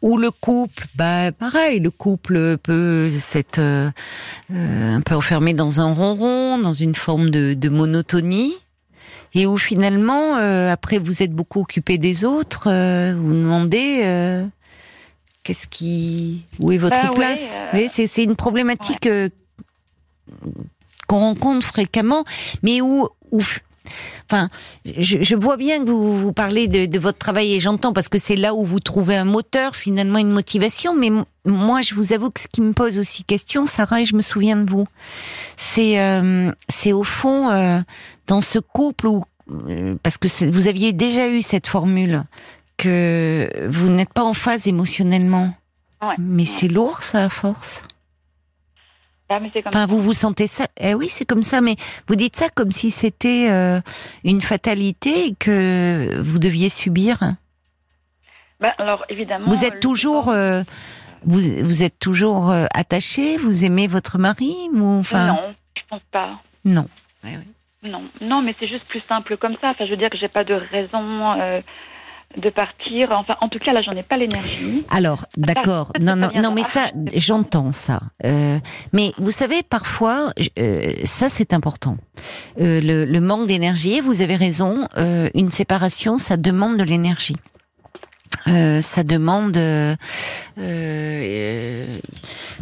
Ou 0.02 0.18
le 0.18 0.32
couple, 0.32 0.86
bah 0.96 1.32
pareil, 1.32 1.80
le 1.80 1.92
couple 1.92 2.58
peut 2.58 3.10
s'être 3.20 3.60
euh, 3.60 3.90
euh, 4.54 4.96
un 4.96 5.02
peu 5.02 5.16
enfermé 5.16 5.54
dans 5.54 5.82
un 5.82 5.94
ronron, 5.94 6.58
dans 6.58 6.74
une 6.74 6.96
forme 6.96 7.30
de, 7.30 7.54
de 7.54 7.70
monotonie, 7.70 8.54
et 9.34 9.46
où 9.46 9.58
finalement, 9.58 10.38
euh, 10.38 10.72
après 10.72 10.98
vous 10.98 11.22
êtes 11.24 11.34
beaucoup 11.34 11.62
occupé 11.62 11.98
des 11.98 12.26
autres, 12.26 12.66
vous 13.14 13.34
demandez 13.34 14.46
qu'est-ce 15.44 15.68
qui, 15.68 16.46
où 16.60 16.72
est 16.72 16.78
votre 16.78 17.02
bah 17.02 17.12
place 17.14 17.64
C'est 17.88 18.24
une 18.24 18.36
problématique 18.36 19.10
qu'on 21.08 21.20
rencontre 21.20 21.66
fréquemment, 21.66 22.24
mais 22.64 22.82
où, 22.82 23.10
où 23.32 23.42
Enfin, 24.26 24.50
je, 24.86 25.36
vois 25.36 25.58
bien 25.58 25.84
que 25.84 25.90
vous, 25.90 26.18
vous 26.18 26.34
parlez 26.34 26.68
de, 26.68 27.00
votre 27.00 27.18
travail 27.18 27.54
et 27.54 27.60
j'entends 27.60 27.94
parce 27.94 28.10
que 28.10 28.18
c'est 28.18 28.36
là 28.36 28.54
où 28.54 28.66
vous 28.66 28.80
trouvez 28.80 29.16
un 29.16 29.26
moteur, 29.26 29.76
finalement 29.76 30.20
une 30.20 30.32
motivation. 30.32 30.96
Mais 30.96 31.10
moi, 31.46 31.82
je 31.82 31.96
vous 31.96 32.14
avoue 32.14 32.30
que 32.30 32.40
ce 32.40 32.48
qui 32.48 32.62
me 32.62 32.74
pose 32.74 33.00
aussi 33.00 33.24
question, 33.24 33.66
Sarah, 33.66 34.02
et 34.02 34.06
je 34.06 34.16
me 34.16 34.22
souviens 34.22 34.58
de 34.58 34.70
vous, 34.70 34.88
c'est 35.58 36.00
euh, 36.00 36.52
c'est 36.68 36.94
au 36.94 37.04
fond 37.04 37.50
euh, 37.50 37.80
dans 38.28 38.42
ce 38.42 38.60
couple 38.60 39.08
où 39.08 39.24
euh, 39.68 39.96
parce 40.04 40.18
que 40.18 40.52
vous 40.52 40.68
aviez 40.68 40.94
déjà 40.94 41.28
eu 41.28 41.42
cette 41.42 41.68
formule 41.68 42.24
que 42.78 43.68
vous 43.70 43.90
n'êtes 43.90 44.14
pas 44.14 44.24
en 44.24 44.34
phase 44.34 44.68
émotionnellement. 44.68 45.54
Mais 46.18 46.46
c'est 46.46 46.70
lourd 46.70 47.04
ça 47.04 47.26
à 47.26 47.30
force. 47.30 47.84
Ah, 49.32 49.40
enfin, 49.68 49.86
vous 49.86 50.02
vous 50.02 50.14
sentez 50.14 50.48
ça 50.48 50.66
Eh 50.80 50.96
oui, 50.96 51.08
c'est 51.08 51.26
comme 51.26 51.44
ça, 51.44 51.62
mais 51.62 51.76
vous 52.08 52.16
dites 52.16 52.36
ça 52.36 52.50
comme 52.50 52.72
si 52.72 52.90
c'était 52.90 53.48
euh, 53.50 53.80
une 54.24 54.42
fatalité 54.42 55.36
que 55.40 56.20
vous 56.20 56.40
deviez 56.40 56.70
subir. 56.70 57.20
Ben, 58.60 58.74
alors 58.80 59.06
évidemment. 59.10 59.48
Vous 59.48 59.66
êtes 59.66 59.80
toujours, 59.80 60.30
euh, 60.30 60.64
vous, 61.26 61.42
vous 61.64 61.84
êtes 61.84 62.00
toujours 62.00 62.50
euh, 62.50 62.66
attaché. 62.74 63.38
Vous 63.38 63.66
aimez 63.66 63.86
votre 63.86 64.18
mari 64.18 64.56
ou 64.74 65.00
enfin 65.00 65.28
Non, 65.28 65.56
je 65.78 65.82
pense 65.88 66.02
pas. 66.12 66.40
Non. 66.66 66.88
Non, 67.84 68.04
non, 68.22 68.42
mais 68.42 68.56
c'est 68.60 68.68
juste 68.68 68.88
plus 68.88 69.00
simple 69.00 69.38
comme 69.38 69.56
ça. 69.62 69.70
Enfin, 69.70 69.86
je 69.86 69.92
veux 69.92 69.98
dire 69.98 70.10
que 70.10 70.18
j'ai 70.18 70.28
pas 70.28 70.44
de 70.44 70.56
raison 70.56 71.32
de 72.38 72.50
partir. 72.50 73.12
Enfin, 73.12 73.36
en 73.42 73.50
tout 73.50 73.60
cas, 73.60 73.74
là, 73.74 73.82
j'en 73.82 73.94
ai 73.94 74.04
pas 74.04 74.18
l'énergie. 74.18 74.86
Alors, 74.90 75.26
d'accord. 75.36 75.92
Non, 76.00 76.16
non, 76.16 76.30
non, 76.36 76.52
mais 76.52 76.64
ça, 76.64 76.92
j'entends 77.14 77.72
ça. 77.72 78.02
Euh, 78.24 78.60
mais 78.94 79.14
vous 79.18 79.32
savez, 79.32 79.64
parfois, 79.64 80.32
euh, 80.58 80.92
ça, 81.06 81.30
c'est 81.30 81.54
important. 81.54 81.98
Euh, 82.60 82.82
le, 82.82 83.06
le, 83.06 83.22
manque 83.22 83.48
d'énergie. 83.48 84.00
Vous 84.02 84.22
avez 84.22 84.36
raison. 84.36 84.88
une 85.34 85.52
séparation, 85.52 86.18
ça 86.18 86.38
demande 86.38 86.78
de 86.78 86.84
l'énergie. 86.84 87.36
Euh, 88.48 88.82
ça 88.82 89.04
demande, 89.04 89.58
euh, 89.58 89.96
euh, 90.58 91.86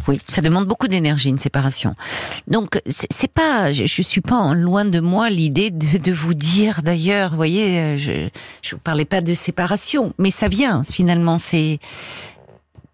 oui, 0.08 0.20
ça 0.28 0.42
demande 0.42 0.66
beaucoup 0.66 0.88
d'énergie 0.88 1.28
une 1.28 1.38
séparation. 1.38 1.94
Donc 2.46 2.80
c'est 2.86 3.32
pas, 3.32 3.72
je, 3.72 3.86
je, 3.86 4.02
suis 4.02 4.20
pas 4.20 4.54
loin 4.54 4.84
de 4.84 5.00
moi 5.00 5.30
l'idée 5.30 5.70
de, 5.70 6.12
vous 6.12 6.34
dire 6.34 6.82
d'ailleurs, 6.82 7.30
vous 7.30 7.36
voyez, 7.36 7.96
je 7.96 8.28
je 8.62 8.74
vous 8.74 8.80
parlais 8.80 9.04
pas 9.04 9.20
de 9.20 9.34
séparation, 9.34 10.14
mais 10.18 10.30
ça 10.30 10.48
vient 10.48 10.82
finalement, 10.82 11.38
c'est 11.38 11.78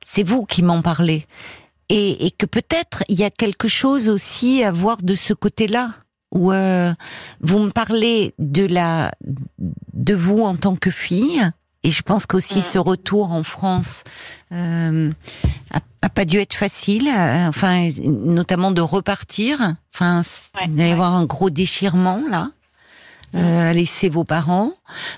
c'est 0.04 0.22
vous 0.22 0.44
qui 0.44 0.62
m'en 0.62 0.82
parlez 0.82 1.26
et, 1.88 2.26
et 2.26 2.30
que 2.30 2.46
peut-être 2.46 3.02
il 3.08 3.18
y 3.18 3.24
a 3.24 3.30
quelque 3.30 3.68
chose 3.68 4.08
aussi 4.08 4.62
à 4.62 4.70
voir 4.72 5.02
de 5.02 5.14
ce 5.14 5.32
côté-là 5.32 5.90
où 6.32 6.50
vous 6.50 7.58
me 7.58 7.70
parlez 7.70 8.34
de 8.38 8.66
la 8.66 9.12
de 9.92 10.14
vous 10.14 10.42
en 10.42 10.56
tant 10.56 10.74
que 10.74 10.90
fille 10.90 11.48
et 11.84 11.90
je 11.90 12.02
pense 12.02 12.24
qu'aussi 12.26 12.62
ce 12.62 12.78
retour 12.78 13.30
en 13.30 13.44
France 13.44 14.04
euh, 14.52 15.12
a, 15.70 16.08
pas 16.08 16.24
dû 16.24 16.38
être 16.38 16.54
facile, 16.54 17.08
euh, 17.08 17.48
enfin, 17.48 17.90
notamment 18.02 18.70
de 18.70 18.80
repartir. 18.80 19.74
Enfin, 19.94 20.22
il 20.66 20.74
va 20.74 20.86
y 20.86 20.90
avoir 20.90 21.14
un 21.14 21.26
gros 21.26 21.50
déchirement 21.50 22.22
là. 22.28 22.50
Euh, 23.36 23.70
à 23.70 23.72
laisser 23.72 24.08
vos 24.08 24.22
parents. 24.22 24.74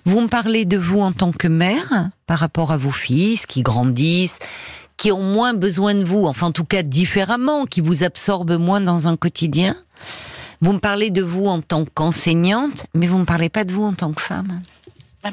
Vous 0.07 0.23
me 0.23 0.29
parlez 0.29 0.65
de 0.65 0.79
vous 0.79 1.01
en 1.01 1.13
tant 1.13 1.33
que 1.33 1.49
mère 1.49 2.09
par 2.27 2.39
rapport 2.39 2.73
à 2.73 2.79
vos 2.79 2.91
fils 2.91 3.45
qui 3.45 3.61
grandissent, 3.61 4.39
qui 4.97 5.13
ont 5.13 5.23
moins 5.23 5.53
besoin 5.53 5.95
de 5.95 6.03
vous, 6.03 6.25
enfin 6.25 6.47
en 6.47 6.51
tout 6.51 6.65
cas 6.65 6.83
différemment, 6.83 7.67
qui 7.67 7.83
vous 7.83 8.05
absorbent 8.05 8.57
moins 8.57 8.81
dans 8.81 9.07
un 9.07 9.19
quotidien. 9.19 9.77
Vous 10.63 10.73
me 10.73 10.79
parlez 10.79 11.11
de 11.11 11.21
vous 11.21 11.45
en 11.45 11.61
tant 11.61 11.85
qu'enseignante, 11.85 12.87
mais 12.95 13.07
vous 13.07 13.19
me 13.19 13.27
parlez 13.27 13.51
pas 13.51 13.65
de 13.65 13.73
vous 13.73 13.85
en 13.85 13.93
tant 13.93 14.15
que 14.15 14.23
femme. 14.23 14.63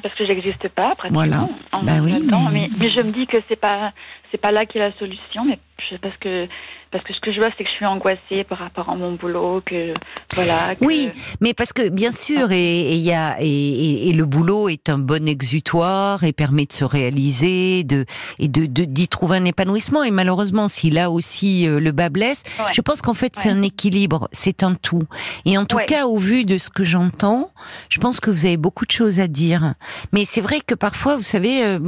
Parce 0.01 0.15
que 0.15 0.25
j'existe 0.25 0.67
pas, 0.69 0.95
pratiquement. 0.95 1.49
Voilà. 1.71 1.84
bah 1.84 1.99
oui, 2.01 2.23
mais... 2.51 2.69
mais... 2.77 2.89
je 2.89 3.01
me 3.01 3.12
dis 3.12 3.27
que 3.27 3.38
c'est 3.47 3.60
pas 3.60 3.93
c'est 4.34 4.41
pas 4.41 4.52
là 4.52 4.65
qui 4.65 4.80
est 4.80 4.82
la 4.82 4.98
solution, 4.98 5.46
mais 5.46 5.60
parce 6.02 6.17
que 6.17 6.48
parce 6.91 7.04
que 7.06 7.13
ce 7.13 7.19
que 7.22 7.34
je 7.34 7.39
vois, 7.39 7.50
c'est 7.58 7.63
que 7.63 7.69
je 7.69 7.76
suis 7.76 7.86
angoissée 7.88 8.43
par 8.48 8.60
rapport 8.60 8.88
à 8.88 8.96
mon 8.96 9.13
boulot, 9.13 9.63
que 9.65 9.96
voilà. 10.36 10.76
Oui, 10.80 11.10
mais 11.41 11.56
parce 11.56 11.74
que 11.74 11.89
bien 11.89 12.12
sûr, 12.12 12.52
et 12.52 12.93
il 12.93 13.02
y 13.02 13.12
a 13.12 13.36
et, 13.39 14.10
et, 14.10 14.13
le 14.13 14.26
boulot 14.26 14.69
est 14.69 14.89
un 14.89 15.00
bon 15.00 15.28
exutoire 15.28 16.24
et 16.24 16.34
permet 16.34 16.67
de 16.67 16.72
se 16.72 16.86
réaliser, 16.86 17.84
de 17.84 18.06
et 18.38 18.48
de 18.48 18.65
d'y 18.65 19.08
trouver 19.08 19.38
un 19.38 19.46
épanouissement. 19.46 20.04
Et 20.04 20.12
malheureusement, 20.12 20.67
si 20.67 20.91
là 20.91 21.10
aussi 21.10 21.67
euh, 21.67 21.80
le 21.80 21.91
bas 21.91 22.10
blesse, 22.10 22.43
je 22.72 22.82
pense 22.82 23.02
qu'en 23.02 23.15
fait 23.15 23.36
c'est 23.36 23.50
un 23.50 23.63
équilibre, 23.63 24.30
c'est 24.32 24.62
un 24.62 24.76
tout. 24.76 25.04
Et 25.46 25.58
en 25.58 25.65
tout 25.65 25.80
cas, 25.88 26.06
au 26.06 26.17
vu 26.17 26.46
de 26.46 26.60
ce 26.60 26.69
que 26.69 26.84
j'entends, 26.84 27.52
je 27.89 28.00
pense 28.00 28.19
que 28.19 28.30
vous 28.30 28.46
avez 28.46 28.58
beaucoup 28.58 28.86
de 28.86 28.91
choses 28.91 29.19
à 29.19 29.28
dire. 29.28 29.74
Mais 30.12 30.26
c'est 30.26 30.41
vrai 30.41 30.62
que 30.62 30.76
parfois, 30.76 31.15
vous 31.17 31.24
savez, 31.24 31.65
euh, 31.65 31.80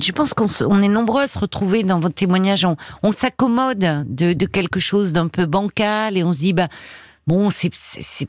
je 0.00 0.12
pense 0.12 0.32
qu'on 0.32 0.46
on 0.68 0.80
est 0.80 0.88
nombreux 0.88 1.22
à 1.22 1.26
se 1.26 1.40
retrouver 1.40 1.82
dans 1.84 2.00
votre 2.00 2.14
témoignage. 2.14 2.64
On, 2.64 2.76
on 3.02 3.12
s'accommode 3.12 4.04
de, 4.08 4.32
de, 4.32 4.46
quelque 4.46 4.80
chose 4.80 5.12
d'un 5.12 5.28
peu 5.28 5.46
bancal 5.46 6.16
et 6.16 6.24
on 6.24 6.32
se 6.32 6.38
dit, 6.38 6.52
bah, 6.52 6.68
bon, 7.26 7.50
c'est 7.50 7.70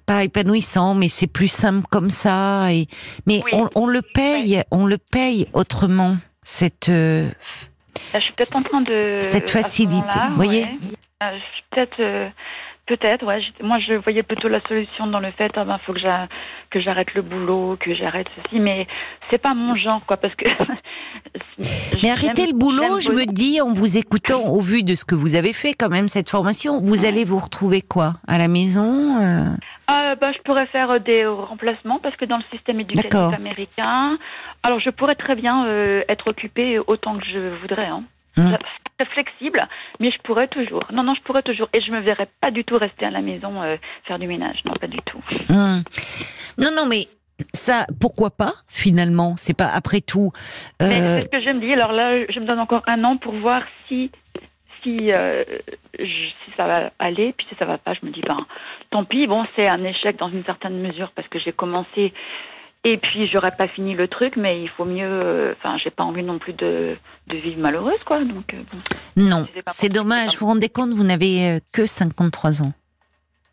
pas 0.06 0.24
épanouissant, 0.24 0.96
mais 0.96 1.10
c'est 1.10 1.28
plus 1.28 1.48
simple 1.48 1.86
comme 1.90 2.10
ça. 2.10 2.72
Et 2.74 2.88
mais 3.26 3.42
Oui. 3.46 3.52
on, 3.54 3.70
on 3.76 3.88
le 3.88 4.02
paye, 4.02 4.62
on 4.72 4.86
le 4.86 4.98
paye 4.98 5.48
autrement. 5.54 6.18
Cette 6.44 6.90
euh, 6.90 7.28
Là, 8.14 8.20
je 8.20 8.26
suis 8.26 8.34
peut-être 8.34 8.58
en 8.58 8.62
train 8.62 8.82
de. 8.82 9.20
Cette 9.22 9.50
facilité, 9.50 10.20
vous 10.30 10.36
voyez 10.36 10.64
ouais. 10.64 10.80
Euh, 11.24 11.38
je 11.40 11.54
suis 11.54 11.64
peut-être. 11.72 12.00
euh, 12.00 12.30
Peut-être, 12.88 13.26
ouais. 13.26 13.42
Moi, 13.64 13.80
je 13.80 13.94
voyais 13.96 14.22
plutôt 14.22 14.48
la 14.48 14.62
solution 14.68 15.08
dans 15.08 15.20
le 15.20 15.32
fait, 15.32 15.52
ah 15.56 15.66
ben, 15.66 15.80
faut 15.86 15.94
que 15.94 16.00
j'a- 16.00 16.28
que 16.70 16.80
j'arrête 16.80 17.14
le 17.16 17.24
boulot, 17.24 17.78
que 17.80 17.96
j'arrête 17.96 18.28
ceci, 18.36 18.60
mais 18.60 18.86
c'est 19.30 19.40
pas 19.40 19.56
mon 19.56 19.76
genre, 19.76 20.02
quoi, 20.06 20.18
parce 20.18 20.36
que. 20.36 20.46
Mais 22.04 22.12
arrêtez 22.12 22.46
le 22.46 22.54
boulot, 22.58 23.00
je 23.02 23.12
me 23.12 23.26
dis, 23.26 23.60
en 23.62 23.74
vous 23.74 23.98
écoutant, 23.98 24.44
au 24.48 24.60
vu 24.60 24.84
de 24.84 24.94
ce 24.96 25.06
que 25.06 25.16
vous 25.16 25.36
avez 25.36 25.54
fait 25.54 25.74
quand 25.74 25.90
même, 25.90 26.08
cette 26.10 26.30
formation, 26.30 26.80
vous 26.82 27.06
allez 27.06 27.24
vous 27.26 27.40
retrouver 27.40 27.82
quoi? 27.82 28.14
À 28.28 28.38
la 28.38 28.48
maison 28.48 29.18
euh? 29.22 29.46
Ah, 29.88 30.16
bah, 30.20 30.32
je 30.34 30.40
pourrais 30.44 30.66
faire 30.68 30.92
euh, 30.92 31.00
des 31.00 31.26
remplacements 31.26 32.00
parce 32.00 32.16
que 32.18 32.26
dans 32.26 32.38
le 32.38 32.44
système 32.52 32.80
éducatif 32.80 33.34
américain, 33.34 34.18
alors 34.64 34.80
je 34.80 34.90
pourrais 34.90 35.16
très 35.16 35.36
bien 35.36 35.66
euh, 35.66 36.04
être 36.10 36.28
occupée 36.28 36.80
autant 36.80 37.18
que 37.18 37.26
je 37.26 37.56
voudrais. 37.62 37.86
Hein. 37.86 38.04
Hum. 38.38 38.52
Je- 38.52 38.66
C'est 38.98 39.10
flexible, 39.10 39.68
mais 40.00 40.10
je 40.10 40.18
pourrais 40.24 40.48
toujours. 40.48 40.86
Non, 40.94 41.04
non, 41.04 41.16
je 41.16 41.22
pourrais 41.24 41.42
toujours. 41.44 41.68
Et 41.74 41.82
je 41.82 41.92
me 41.92 42.00
verrais 42.00 42.30
pas 42.40 42.50
du 42.50 42.64
tout 42.64 42.78
rester 42.78 43.06
à 43.06 43.10
la 43.12 43.20
maison 43.22 43.62
euh, 43.62 43.76
faire 44.06 44.18
du 44.20 44.26
ménage. 44.28 44.60
Non, 44.64 44.72
pas 44.80 44.88
du 44.88 45.00
tout. 45.06 45.22
Hum. 45.50 45.84
Non, 46.58 46.70
non, 46.74 46.86
mais 46.88 47.08
ça, 47.54 47.86
pourquoi 48.00 48.30
pas 48.30 48.54
Finalement, 48.70 49.36
c'est 49.36 49.58
pas 49.58 49.68
après 49.68 50.00
tout. 50.00 50.32
Mais 50.80 51.02
euh, 51.02 51.18
c'est 51.18 51.22
ce 51.24 51.28
que 51.28 51.42
je 51.42 51.50
me 51.50 51.60
dis. 51.60 51.74
Alors 51.74 51.92
là, 51.92 52.14
je 52.30 52.40
me 52.40 52.46
donne 52.46 52.60
encore 52.62 52.84
un 52.88 53.04
an 53.04 53.18
pour 53.18 53.34
voir 53.34 53.64
si 53.90 54.12
si 54.82 55.12
euh, 55.12 55.44
je- 56.00 56.06
si 56.06 56.52
ça 56.56 56.66
va 56.66 56.92
aller. 57.00 57.34
Puis 57.38 57.46
si 57.50 57.56
ça 57.56 57.66
va 57.66 57.78
pas, 57.78 57.94
je 57.96 58.06
me 58.06 58.12
dis 58.12 58.22
ben 58.22 58.46
tant 58.92 59.04
pis. 59.04 59.28
Bon, 59.28 59.46
c'est 59.58 59.68
un 59.68 59.84
échec 59.84 60.16
dans 60.18 60.30
une 60.30 60.46
certaine 60.46 60.80
mesure 60.80 61.12
parce 61.16 61.28
que 61.28 61.38
j'ai 61.40 61.52
commencé 61.52 62.14
et 62.86 62.98
puis 62.98 63.28
j'aurais 63.28 63.52
pas 63.52 63.68
fini 63.68 63.94
le 63.96 64.08
truc. 64.08 64.38
Mais 64.38 64.62
il 64.62 64.70
faut 64.70 64.86
mieux. 64.86 65.06
euh, 65.10 65.52
Enfin, 65.52 65.78
j'ai 65.78 65.90
pas 65.90 66.04
envie 66.04 66.24
non 66.24 66.40
plus 66.40 66.54
de 66.54 66.96
de 67.28 67.38
vivre 67.38 67.60
malheureuse, 67.60 68.00
quoi. 68.06 68.24
Donc 68.24 68.54
euh, 68.54 68.58
bon. 68.72 68.80
non, 69.24 69.48
c'est 69.70 69.90
dommage. 69.90 70.34
Vous 70.34 70.40
vous 70.42 70.46
rendez 70.48 70.70
compte, 70.70 70.92
vous 70.94 71.04
n'avez 71.04 71.50
euh, 71.50 71.60
que 71.74 71.86
53 71.86 72.62
ans. 72.62 72.72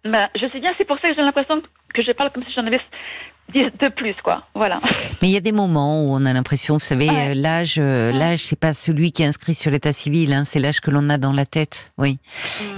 Ben, 0.05 0.29
je 0.35 0.47
sais 0.53 0.61
bien. 0.61 0.73
C'est 0.79 0.85
pour 0.87 0.99
ça 1.01 1.09
que 1.09 1.15
j'ai 1.15 1.23
l'impression 1.23 1.63
que 1.95 2.03
je 2.03 2.13
parle 2.13 2.31
comme 2.33 2.43
si 2.45 2.53
j'en 2.55 2.67
avais 2.67 2.81
10 3.53 3.65
de 3.81 3.89
plus, 3.89 4.15
quoi. 4.25 4.45
Voilà. 4.55 4.79
Mais 5.23 5.29
il 5.29 5.33
y 5.33 5.37
a 5.37 5.41
des 5.41 5.53
moments 5.53 6.03
où 6.05 6.15
on 6.15 6.25
a 6.25 6.33
l'impression, 6.33 6.75
vous 6.75 6.81
savez, 6.81 7.09
Ouais. 7.09 7.31
euh, 7.31 7.35
l'âge, 7.35 7.77
euh, 7.79 8.11
l'âge, 8.11 8.41
c'est 8.41 8.59
pas 8.59 8.73
celui 8.73 9.13
qui 9.13 9.23
est 9.23 9.27
inscrit 9.27 9.55
sur 9.55 9.71
l'état 9.71 9.93
civil, 9.93 10.33
hein, 10.33 10.45
c'est 10.45 10.59
l'âge 10.59 10.81
que 10.81 10.91
l'on 10.91 11.09
a 11.11 11.19
dans 11.19 11.33
la 11.33 11.45
tête, 11.47 11.93
oui. 11.99 12.19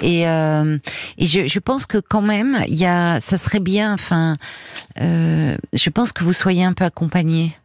Mm. 0.01 0.05
Et, 0.05 0.29
euh, 0.29 0.79
et 1.19 1.27
je, 1.27 1.47
je 1.47 1.59
pense 1.61 1.87
que 1.87 1.99
quand 1.99 2.23
même, 2.23 2.59
il 2.69 2.75
y 2.75 2.87
a, 2.87 3.21
ça 3.21 3.37
serait 3.39 3.61
bien. 3.61 3.93
Enfin, 3.95 4.35
euh, 5.01 5.57
je 5.73 5.91
pense 5.91 6.13
que 6.13 6.25
vous 6.25 6.33
soyez 6.33 6.65
un 6.65 6.73
peu 6.73 6.85
accompagné. 6.85 7.57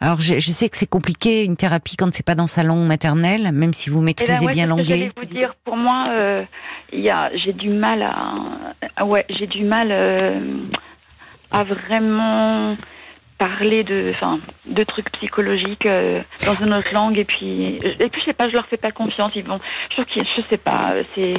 Alors, 0.00 0.18
je, 0.20 0.34
je 0.38 0.50
sais 0.50 0.68
que 0.68 0.76
c'est 0.76 0.86
compliqué 0.88 1.44
une 1.44 1.56
thérapie 1.56 1.96
quand 1.96 2.12
c'est 2.14 2.24
pas 2.24 2.36
dans 2.36 2.46
sa 2.46 2.62
langue 2.62 2.86
maternelle, 2.86 3.50
même 3.52 3.72
si 3.72 3.90
vous 3.90 3.98
Eh 4.00 4.04
maîtrisez 4.04 4.32
ben, 4.38 4.46
ouais, 4.46 4.52
bien 4.52 4.66
l'anglais. 4.66 5.10
vous 5.16 5.24
dire. 5.24 5.54
Pour 5.64 5.76
moi, 5.76 6.06
euh, 6.10 6.44
j'ai 6.92 7.52
du 7.52 7.68
mal 7.70 8.02
à, 8.96 9.04
ouais, 9.04 9.26
j'ai 9.28 9.48
du 9.48 9.64
mal 9.64 9.88
euh, 9.90 10.38
à 11.50 11.64
vraiment 11.64 12.76
parler 13.38 13.84
de, 13.84 14.10
enfin, 14.14 14.40
de 14.66 14.82
trucs 14.84 15.10
psychologiques 15.12 15.86
euh, 15.86 16.22
dans 16.46 16.54
une 16.54 16.72
autre 16.74 16.92
langue. 16.94 17.18
Et 17.18 17.24
puis, 17.24 17.76
et 17.76 18.08
puis, 18.08 18.20
je 18.20 18.24
sais 18.26 18.32
pas, 18.32 18.48
je 18.48 18.54
leur 18.54 18.66
fais 18.66 18.76
pas 18.76 18.92
confiance. 18.92 19.32
Ils 19.34 19.44
vont, 19.44 19.60
je 19.96 20.02
je 20.14 20.42
sais 20.48 20.56
pas, 20.58 20.92
euh, 20.92 21.02
c'est, 21.14 21.34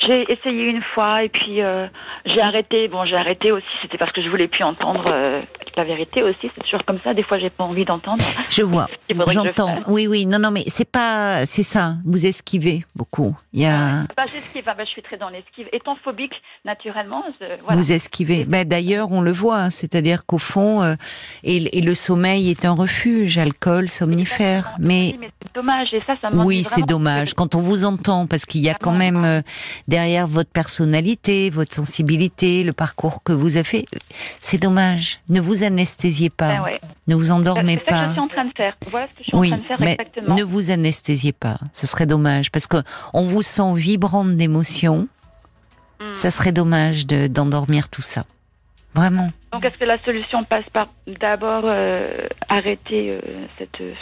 j'ai 0.00 0.32
essayé 0.32 0.64
une 0.66 0.82
fois 0.82 1.22
et 1.24 1.28
puis 1.28 1.60
euh, 1.62 1.86
j'ai 2.26 2.40
arrêté. 2.40 2.88
Bon, 2.88 3.04
j'ai 3.04 3.16
arrêté 3.16 3.52
aussi. 3.52 3.66
C'était 3.82 3.98
parce 3.98 4.12
que 4.12 4.22
je 4.22 4.28
voulais 4.28 4.48
plus 4.48 4.64
entendre 4.64 5.04
euh, 5.06 5.40
la 5.76 5.84
vérité 5.84 6.22
aussi. 6.22 6.50
C'est 6.54 6.62
toujours 6.64 6.84
comme 6.84 6.98
ça. 7.04 7.14
Des 7.14 7.22
fois, 7.22 7.38
j'ai 7.38 7.50
pas 7.50 7.64
envie 7.64 7.84
d'entendre. 7.84 8.22
Je 8.48 8.62
vois, 8.62 8.88
je 9.08 9.14
j'entends. 9.32 9.80
Oui, 9.86 10.06
oui, 10.06 10.26
non, 10.26 10.38
non, 10.38 10.50
mais 10.50 10.64
c'est 10.66 10.88
pas, 10.90 11.46
c'est 11.46 11.62
ça. 11.62 11.96
Vous 12.04 12.26
esquivez 12.26 12.84
beaucoup. 12.94 13.36
Il 13.52 13.60
y 13.60 13.66
a, 13.66 14.02
Bah, 14.16 14.24
j'esquive, 14.32 14.62
ah 14.66 14.74
bah, 14.74 14.84
je 14.84 14.90
suis 14.90 15.02
très 15.02 15.16
dans 15.16 15.28
l'esquive. 15.28 15.68
Étant 15.72 15.96
phobique, 16.04 16.34
naturellement, 16.64 17.24
je, 17.40 17.46
voilà. 17.64 17.80
Vous 17.80 17.92
esquivez. 17.92 18.44
Ben, 18.44 18.66
D'ailleurs, 18.66 19.10
on 19.12 19.20
le 19.20 19.32
voit, 19.32 19.58
hein, 19.58 19.70
c'est-à-dire 19.70 20.24
qu'au 20.26 20.38
fond, 20.38 20.82
euh, 20.82 20.94
et, 21.44 21.78
et 21.78 21.80
le 21.80 21.94
sommeil 21.94 22.50
est 22.50 22.64
un 22.64 22.72
refuge, 22.74 23.38
alcool, 23.38 23.88
somnifère. 23.88 24.72
Mais 24.78 25.10
Oui, 25.12 25.18
mais 25.20 25.30
c'est 25.42 25.54
dommage, 25.54 25.88
et 25.92 26.02
ça, 26.06 26.14
ça 26.20 26.30
oui, 26.32 26.64
c'est 26.64 26.86
dommage 26.86 27.34
quand 27.34 27.54
on 27.54 27.60
vous 27.60 27.84
entend, 27.84 28.26
parce 28.26 28.44
qu'il 28.46 28.60
y 28.62 28.70
a 28.70 28.74
quand 28.74 28.92
même 28.92 29.24
euh, 29.24 29.42
derrière 29.88 30.26
votre 30.26 30.50
personnalité, 30.50 31.50
votre 31.50 31.74
sensibilité, 31.74 32.62
le 32.64 32.72
parcours 32.72 33.22
que 33.22 33.32
vous 33.32 33.56
avez 33.56 33.64
fait. 33.64 33.84
C'est 34.40 34.58
dommage. 34.58 35.20
Ne 35.28 35.40
vous 35.40 35.61
anesthésiez 35.64 36.30
pas, 36.30 36.62
ouais. 36.62 36.80
ne 37.06 37.14
vous 37.14 37.30
endormez 37.30 37.80
C'est 37.84 37.90
ça 37.90 37.96
que 37.96 38.02
je 38.02 38.06
pas. 38.06 38.12
suis 38.12 38.20
en 38.20 38.28
train 38.28 38.44
de 38.44 38.52
faire. 38.56 38.76
Voilà 38.90 39.06
ce 39.08 39.12
que 39.12 39.18
je 39.20 39.24
suis 39.24 39.36
Oui, 39.36 39.48
en 39.48 39.50
train 39.56 39.62
de 39.62 39.66
faire 39.66 39.76
mais 39.80 39.92
exactement. 39.92 40.34
ne 40.34 40.42
vous 40.42 40.70
anesthésiez 40.70 41.32
pas. 41.32 41.58
Ce 41.72 41.86
serait 41.86 42.06
dommage 42.06 42.50
parce 42.50 42.66
que 42.66 42.78
on 43.12 43.24
vous 43.24 43.42
sent 43.42 43.74
vibrante 43.74 44.36
d'émotion. 44.36 45.08
Hmm. 46.00 46.14
Ça 46.14 46.30
serait 46.30 46.52
dommage 46.52 47.06
de- 47.06 47.26
d'endormir 47.28 47.88
tout 47.88 48.02
ça. 48.02 48.24
Vraiment. 48.94 49.30
Donc, 49.52 49.64
est-ce 49.66 49.76
que 49.76 49.84
la 49.84 50.02
solution 50.02 50.44
passe 50.44 50.64
par 50.72 50.86
d'abord 51.20 51.64
euh, 51.70 52.14
arrêter 52.48 53.10
euh, 53.10 53.20
cette. 53.58 53.80
euh, 53.82 53.92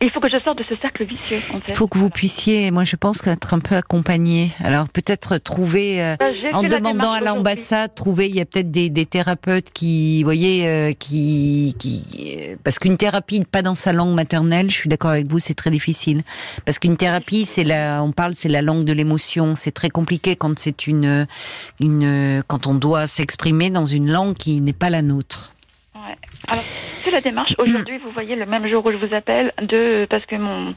il 0.00 0.10
faut 0.10 0.20
que 0.20 0.28
je 0.28 0.38
sorte 0.40 0.58
de 0.58 0.64
ce 0.64 0.74
cercle 0.76 1.04
vicieux, 1.04 1.38
en 1.54 1.60
fait. 1.60 1.72
Il 1.72 1.74
faut 1.74 1.86
que 1.86 1.98
vous 1.98 2.10
puissiez, 2.10 2.70
moi 2.70 2.84
je 2.84 2.96
pense 2.96 3.20
qu'être 3.20 3.54
un 3.54 3.58
peu 3.60 3.76
accompagné. 3.76 4.52
Alors 4.62 4.88
peut-être 4.88 5.36
trouver, 5.38 6.02
euh, 6.02 6.16
j'ai 6.40 6.52
en 6.54 6.62
demandant 6.62 7.12
à 7.12 7.20
l'ambassade, 7.20 7.94
trouver, 7.94 8.28
il 8.28 8.36
y 8.36 8.40
a 8.40 8.44
peut-être 8.46 8.70
des, 8.70 8.88
des 8.88 9.06
thérapeutes 9.06 9.70
qui, 9.70 10.22
vous 10.22 10.26
voyez, 10.26 10.66
euh, 10.66 10.92
qui, 10.92 11.74
qui, 11.78 12.04
euh, 12.40 12.56
parce 12.64 12.78
qu'une 12.78 12.96
thérapie 12.96 13.42
pas 13.50 13.62
dans 13.62 13.74
sa 13.74 13.92
langue 13.92 14.14
maternelle, 14.14 14.70
je 14.70 14.76
suis 14.76 14.88
d'accord 14.88 15.10
avec 15.10 15.26
vous, 15.28 15.38
c'est 15.38 15.54
très 15.54 15.70
difficile. 15.70 16.22
Parce 16.64 16.78
qu'une 16.78 16.96
thérapie, 16.96 17.44
c'est 17.46 17.64
la, 17.64 18.02
on 18.02 18.12
parle, 18.12 18.34
c'est 18.34 18.48
la 18.48 18.62
langue 18.62 18.84
de 18.84 18.92
l'émotion. 18.92 19.54
C'est 19.56 19.72
très 19.72 19.90
compliqué 19.90 20.36
quand 20.36 20.58
c'est 20.58 20.86
une, 20.86 21.26
une, 21.80 22.42
quand 22.46 22.66
on 22.66 22.74
doit 22.74 23.06
s'exprimer 23.06 23.70
dans 23.70 23.86
une 23.86 24.10
langue 24.10 24.34
qui 24.34 24.60
n'est 24.60 24.72
pas 24.72 24.85
la 24.90 25.02
nôtre. 25.02 25.52
Ouais. 25.94 26.16
Alors, 26.50 26.64
c'est 27.02 27.10
la 27.10 27.20
démarche. 27.20 27.54
Aujourd'hui, 27.58 27.98
vous 27.98 28.10
voyez, 28.10 28.36
le 28.36 28.46
même 28.46 28.66
jour 28.68 28.84
où 28.84 28.90
je 28.92 28.96
vous 28.96 29.14
appelle, 29.14 29.52
de 29.62 30.06
parce 30.10 30.24
que 30.26 30.36
mon 30.36 30.74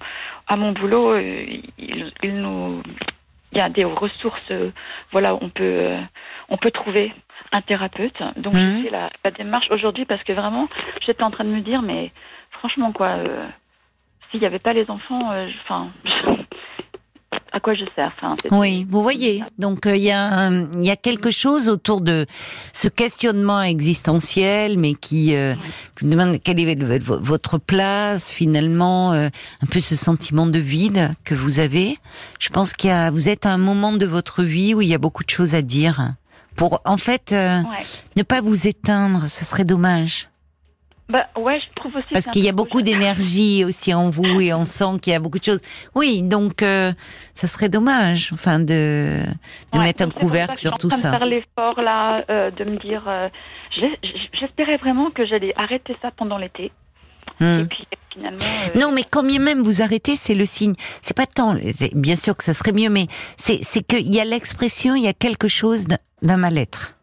à 0.48 0.56
mon 0.56 0.72
boulot, 0.72 1.12
euh, 1.14 1.46
il, 1.78 2.12
il 2.24 2.36
nous 2.42 2.82
il 3.52 3.58
y 3.58 3.62
a 3.62 3.70
des 3.70 3.84
ressources. 3.84 4.40
euh, 4.52 4.72
voilà, 5.12 5.36
on 5.36 5.50
peut 5.50 5.64
euh, 5.64 6.00
on 6.50 6.58
peut 6.58 6.72
trouver 6.72 7.14
un 7.52 7.62
thérapeute. 7.62 8.22
Donc, 8.38 8.54
Mhm. 8.54 8.78
j'ai 8.78 8.84
fait 8.86 8.90
la, 8.92 9.10
la 9.24 9.32
démarche 9.32 9.70
aujourd'hui 9.72 10.06
parce 10.06 10.24
que 10.24 10.34
vraiment, 10.34 10.68
j'étais 11.06 11.24
en 11.24 11.32
train 11.32 11.46
de 11.46 11.50
me 11.50 11.62
dire, 11.62 11.82
mais 11.82 12.12
franchement, 12.52 12.92
quoi, 12.92 13.10
euh, 13.10 13.46
s'il 14.30 14.40
n'y 14.40 14.46
avait 14.46 14.60
pas 14.60 14.74
les 14.74 14.90
enfants, 14.90 15.32
euh, 15.32 15.48
je- 15.48 15.58
enfin, 15.64 15.90
à 17.52 17.60
quoi 17.60 17.74
je 17.74 17.84
sers 17.96 18.12
enfin, 18.22 18.36
Oui, 18.52 18.86
vous 18.90 19.02
voyez. 19.02 19.44
Donc 19.58 19.86
euh, 19.88 19.96
il 19.96 20.04
y 20.04 20.12
a 20.12 20.24
un- 20.28 20.70
y 20.82 20.90
a 20.92 20.96
quelque 20.96 21.32
chose 21.32 21.68
autour 21.70 22.02
de 22.02 22.26
ce 22.74 22.88
questionnement 22.88 23.62
existentiel, 23.64 24.78
mais 24.78 24.94
qui, 24.94 25.36
euh, 25.36 25.56
qui 25.98 26.06
nous 26.06 26.12
demande 26.12 26.40
quelle 26.42 26.60
est 26.60 26.76
votre 27.06 27.58
place 27.58 28.32
finalement, 28.32 29.14
euh, 29.14 29.30
un 29.64 29.66
peu 29.68 29.80
ce 29.80 29.96
sentiment 29.96 30.46
de 30.48 30.60
vide 30.60 31.12
que 31.24 31.34
vous 31.36 31.60
avez. 31.60 31.98
Je 32.40 32.50
pense 32.50 32.74
qu'il 32.74 32.90
y 32.90 32.94
a, 32.94 33.10
vous 33.12 33.30
êtes 33.30 33.46
à 33.46 33.52
un 33.52 33.58
moment 33.58 33.94
de 33.94 34.06
votre 34.06 34.44
vie 34.44 34.74
où 34.76 34.82
il 34.82 34.88
y 34.88 34.94
a 34.94 34.98
beaucoup 35.00 35.24
de 35.24 35.30
choses 35.30 35.56
à 35.56 35.62
dire. 35.62 36.14
Pour 36.56 36.82
en 36.86 36.98
fait 36.98 37.32
euh, 37.32 37.60
Ouais. 37.62 37.86
ne 38.18 38.24
pas 38.24 38.42
vous 38.42 38.68
éteindre, 38.68 39.28
ça 39.28 39.46
serait 39.46 39.66
dommage. 39.66 40.28
Bah 41.10 41.26
ouais, 41.38 41.60
je 41.60 41.66
trouve 41.76 41.96
aussi. 41.96 42.06
Parce 42.14 42.26
qu'il 42.28 42.44
y 42.44 42.50
a 42.50 42.52
beaucoup 42.52 42.84
d'énergie 42.84 43.66
aussi 43.66 43.94
en 43.96 44.12
vous 44.12 44.40
et 44.42 44.54
on 44.54 44.66
sent 44.68 45.00
qu'il 45.02 45.12
y 45.12 45.16
a 45.16 45.20
beaucoup 45.20 45.40
de 45.40 45.44
choses. 45.44 45.62
Oui, 45.96 46.22
donc 46.22 46.62
euh, 46.62 46.94
ça 47.34 47.48
serait 47.48 47.68
dommage, 47.70 48.30
enfin 48.32 48.60
de 48.60 49.18
de 49.74 49.78
Ouais, 49.80 49.84
mettre 49.86 50.04
un 50.04 50.08
ça 50.08 50.12
couvercle 50.12 50.58
sur 50.58 50.78
tout 50.78 50.90
Je 50.92 50.96
suis 50.96 51.08
en 51.08 51.12
ça. 51.12 51.18
train 51.18 51.26
de 51.26 51.32
faire 51.32 51.40
l'effort 51.40 51.82
là, 51.82 52.24
euh, 52.30 52.52
de 52.52 52.64
me 52.64 52.78
dire. 52.78 53.04
euh, 53.08 53.28
J'espérais 54.40 54.78
vraiment 54.78 55.10
que 55.10 55.26
j'allais 55.26 55.54
arrêter 55.56 55.96
ça 56.02 56.12
pendant 56.12 56.38
l'été. 56.38 56.72
Hmm. 57.40 57.62
Et 57.62 57.66
puis 57.66 57.88
finalement. 58.14 58.38
euh, 58.76 58.80
Non, 58.80 58.92
mais 58.92 59.04
quand 59.10 59.24
même 59.24 59.62
vous 59.64 59.82
arrêtez, 59.82 60.16
c'est 60.16 60.36
le 60.36 60.46
signe. 60.46 60.76
C'est 61.02 61.16
pas 61.16 61.26
tant. 61.26 61.56
Bien 61.96 62.16
sûr 62.16 62.36
que 62.38 62.44
ça 62.44 62.54
serait 62.54 62.72
mieux, 62.72 62.90
mais 62.90 63.08
c'est 63.36 63.60
c'est 63.64 63.82
qu'il 63.82 64.14
y 64.14 64.20
a 64.20 64.26
l'expression, 64.26 64.96
il 64.96 65.04
y 65.04 65.08
a 65.08 65.14
quelque 65.14 65.48
chose 65.48 65.88
d'un 66.22 66.38
mal-être. 66.38 66.96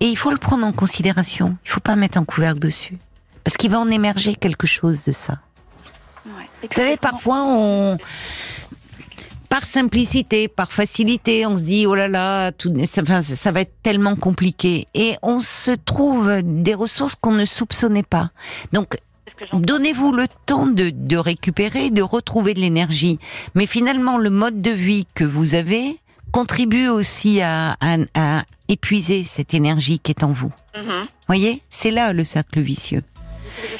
Et 0.00 0.06
il 0.06 0.16
faut 0.16 0.30
le 0.30 0.38
prendre 0.38 0.64
en 0.66 0.72
considération. 0.72 1.56
Il 1.64 1.70
faut 1.70 1.80
pas 1.80 1.96
mettre 1.96 2.16
un 2.18 2.24
couvercle 2.24 2.58
dessus, 2.60 2.96
parce 3.50 3.56
qu'il 3.56 3.72
va 3.72 3.80
en 3.80 3.90
émerger 3.90 4.36
quelque 4.36 4.68
chose 4.68 5.02
de 5.02 5.10
ça? 5.10 5.40
ouais. 6.24 6.32
Vous 6.62 6.68
savez, 6.70 6.96
parfois 6.96 7.42
on 7.44 7.98
par 9.48 9.64
simplicité, 9.64 10.46
par 10.46 10.70
facilité, 10.70 11.44
on 11.46 11.56
se 11.56 11.64
dit 11.64 11.84
oh 11.84 11.96
là 11.96 12.06
là, 12.06 12.52
tout, 12.52 12.72
ça, 12.84 13.02
ça 13.22 13.50
va 13.50 13.62
être 13.62 13.74
tellement 13.82 14.14
compliqué, 14.14 14.86
et 14.94 15.16
on 15.22 15.40
se 15.40 15.72
trouve 15.72 16.30
des 16.44 16.74
ressources 16.74 17.16
qu'on 17.16 17.32
ne 17.32 17.44
soupçonnait 17.44 18.04
pas. 18.04 18.30
Donc. 18.72 18.96
Donnez-vous 19.54 20.12
le 20.12 20.26
temps 20.44 20.66
de, 20.66 20.90
de 20.90 21.16
récupérer, 21.16 21.88
de 21.88 22.02
retrouver 22.02 22.52
de 22.52 22.60
l'énergie. 22.60 23.18
Mais 23.54 23.64
finalement, 23.64 24.18
le 24.18 24.28
mode 24.28 24.60
de 24.60 24.70
vie 24.70 25.06
que 25.14 25.24
vous 25.24 25.54
avez 25.54 25.96
contribue 26.30 26.88
aussi 26.88 27.40
à, 27.40 27.74
à, 27.80 27.96
à 28.14 28.44
épuiser 28.68 29.24
cette 29.24 29.54
énergie 29.54 29.98
qui 29.98 30.12
est 30.12 30.24
en 30.24 30.32
vous. 30.32 30.52
Mhm. 30.76 31.04
Voyez, 31.26 31.62
c'est 31.70 31.90
là 31.90 32.12
le 32.12 32.24
cercle 32.24 32.60
vicieux. 32.60 33.02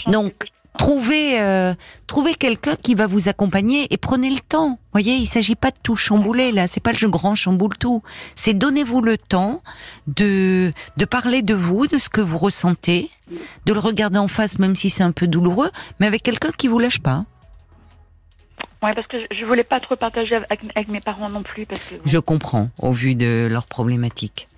Donc, 0.06 0.32
trouvez, 0.78 1.40
euh, 1.40 1.74
trouvez 2.06 2.34
quelqu'un 2.34 2.76
qui 2.76 2.94
va 2.94 3.06
vous 3.06 3.28
accompagner 3.28 3.86
et 3.92 3.96
prenez 3.96 4.30
le 4.30 4.38
temps. 4.40 4.78
Voyez, 4.92 5.14
il 5.16 5.26
s'agit 5.26 5.56
pas 5.56 5.70
de 5.70 5.76
tout 5.82 5.96
chambouler 5.96 6.52
là. 6.52 6.66
C'est 6.66 6.80
pas 6.80 6.92
le 6.92 6.98
jeu 6.98 7.08
grand 7.08 7.34
chamboule 7.34 7.76
tout. 7.78 8.02
C'est 8.36 8.54
donnez-vous 8.54 9.00
le 9.02 9.18
temps 9.18 9.62
de 10.06 10.72
de 10.96 11.04
parler 11.04 11.42
de 11.42 11.54
vous, 11.54 11.86
de 11.86 11.98
ce 11.98 12.08
que 12.08 12.20
vous 12.20 12.38
ressentez, 12.38 13.10
de 13.66 13.72
le 13.72 13.80
regarder 13.80 14.18
en 14.18 14.28
face, 14.28 14.58
même 14.58 14.76
si 14.76 14.90
c'est 14.90 15.02
un 15.02 15.12
peu 15.12 15.26
douloureux, 15.26 15.70
mais 15.98 16.06
avec 16.06 16.22
quelqu'un 16.22 16.50
qui 16.56 16.68
vous 16.68 16.78
lâche 16.78 17.00
pas. 17.00 17.24
Ouais, 18.82 18.94
parce 18.94 19.06
que 19.08 19.18
je- 19.30 19.44
voulais 19.44 19.64
pas 19.64 19.78
trop 19.80 19.94
partager 19.96 20.36
avec, 20.36 20.60
avec 20.74 20.88
mes 20.88 21.00
parents 21.00 21.28
non 21.28 21.42
plus, 21.42 21.66
parce 21.66 21.80
que. 21.82 21.96
Je 22.06 22.18
comprends 22.18 22.70
au 22.78 22.92
vu 22.92 23.14
de 23.14 23.46
leurs 23.50 23.66
problématiques. 23.66 24.48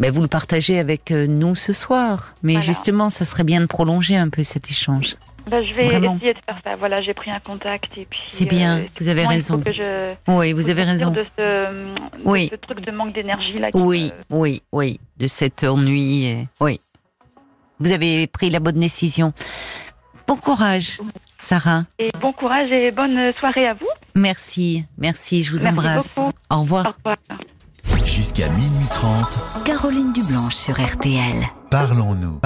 Mais 0.00 0.10
vous 0.10 0.22
le 0.22 0.28
partagez 0.28 0.78
avec 0.78 1.10
euh, 1.10 1.26
nous 1.26 1.54
ce 1.54 1.72
soir. 1.72 2.34
Mais 2.42 2.54
Voilà. 2.54 2.66
justement, 2.66 3.10
ça 3.10 3.24
serait 3.24 3.44
bien 3.44 3.60
de 3.60 3.66
prolonger 3.66 4.16
un 4.16 4.28
peu 4.28 4.42
cet 4.42 4.70
échange. 4.70 5.16
Bah, 5.48 5.62
je 5.62 5.74
vais 5.74 5.84
Vraiment. 5.84 6.16
essayer 6.16 6.32
de 6.32 6.38
faire 6.46 6.58
ça. 6.64 6.74
Voilà, 6.76 7.02
j'ai 7.02 7.12
pris 7.12 7.30
un 7.30 7.38
contact 7.38 7.96
et 7.98 8.06
puis. 8.08 8.20
C'est 8.24 8.46
bien, 8.46 8.78
euh, 8.78 8.84
vous 8.98 9.08
avez 9.08 9.26
raison. 9.26 9.62
je. 9.66 10.14
Oui, 10.26 10.52
vous 10.54 10.70
avez 10.70 10.84
raison. 10.84 11.10
De 11.10 11.24
ce, 11.38 11.42
de 11.42 11.94
Oui. 12.24 12.48
ce 12.50 12.56
truc 12.56 12.80
de 12.80 12.90
manque 12.90 13.12
d'énergie 13.12 13.58
là. 13.58 13.68
Oui, 13.74 14.10
me- 14.30 14.36
oui, 14.38 14.62
oui, 14.72 14.98
de 15.18 15.26
cet 15.26 15.62
ennui. 15.64 16.24
et- 16.24 16.48
Oui. 16.60 16.80
Vous 17.78 17.92
avez 17.92 18.26
pris 18.26 18.48
la 18.50 18.58
bonne 18.60 18.78
décision. 18.80 19.32
Bon 20.26 20.36
courage, 20.36 20.98
Sarah. 21.38 21.84
Et 21.98 22.10
bon 22.22 22.32
courage 22.32 22.70
et 22.72 22.90
bonne 22.90 23.32
soirée 23.38 23.66
à 23.68 23.74
vous. 23.74 23.88
Merci, 24.14 24.86
merci, 24.96 25.42
je 25.42 25.50
vous 25.50 25.64
Merci 25.64 25.68
embrasse. 25.68 26.14
beaucoup. 26.16 26.32
Au 26.50 26.60
revoir. 26.62 26.86
Au 26.86 26.90
revoir. 27.10 27.16
Jusqu'à 28.24 28.48
minuit 28.48 28.86
30, 28.88 29.38
Caroline 29.66 30.10
Dublanche 30.14 30.54
sur 30.54 30.80
RTL. 30.82 31.46
parlons-nous. 31.68 32.40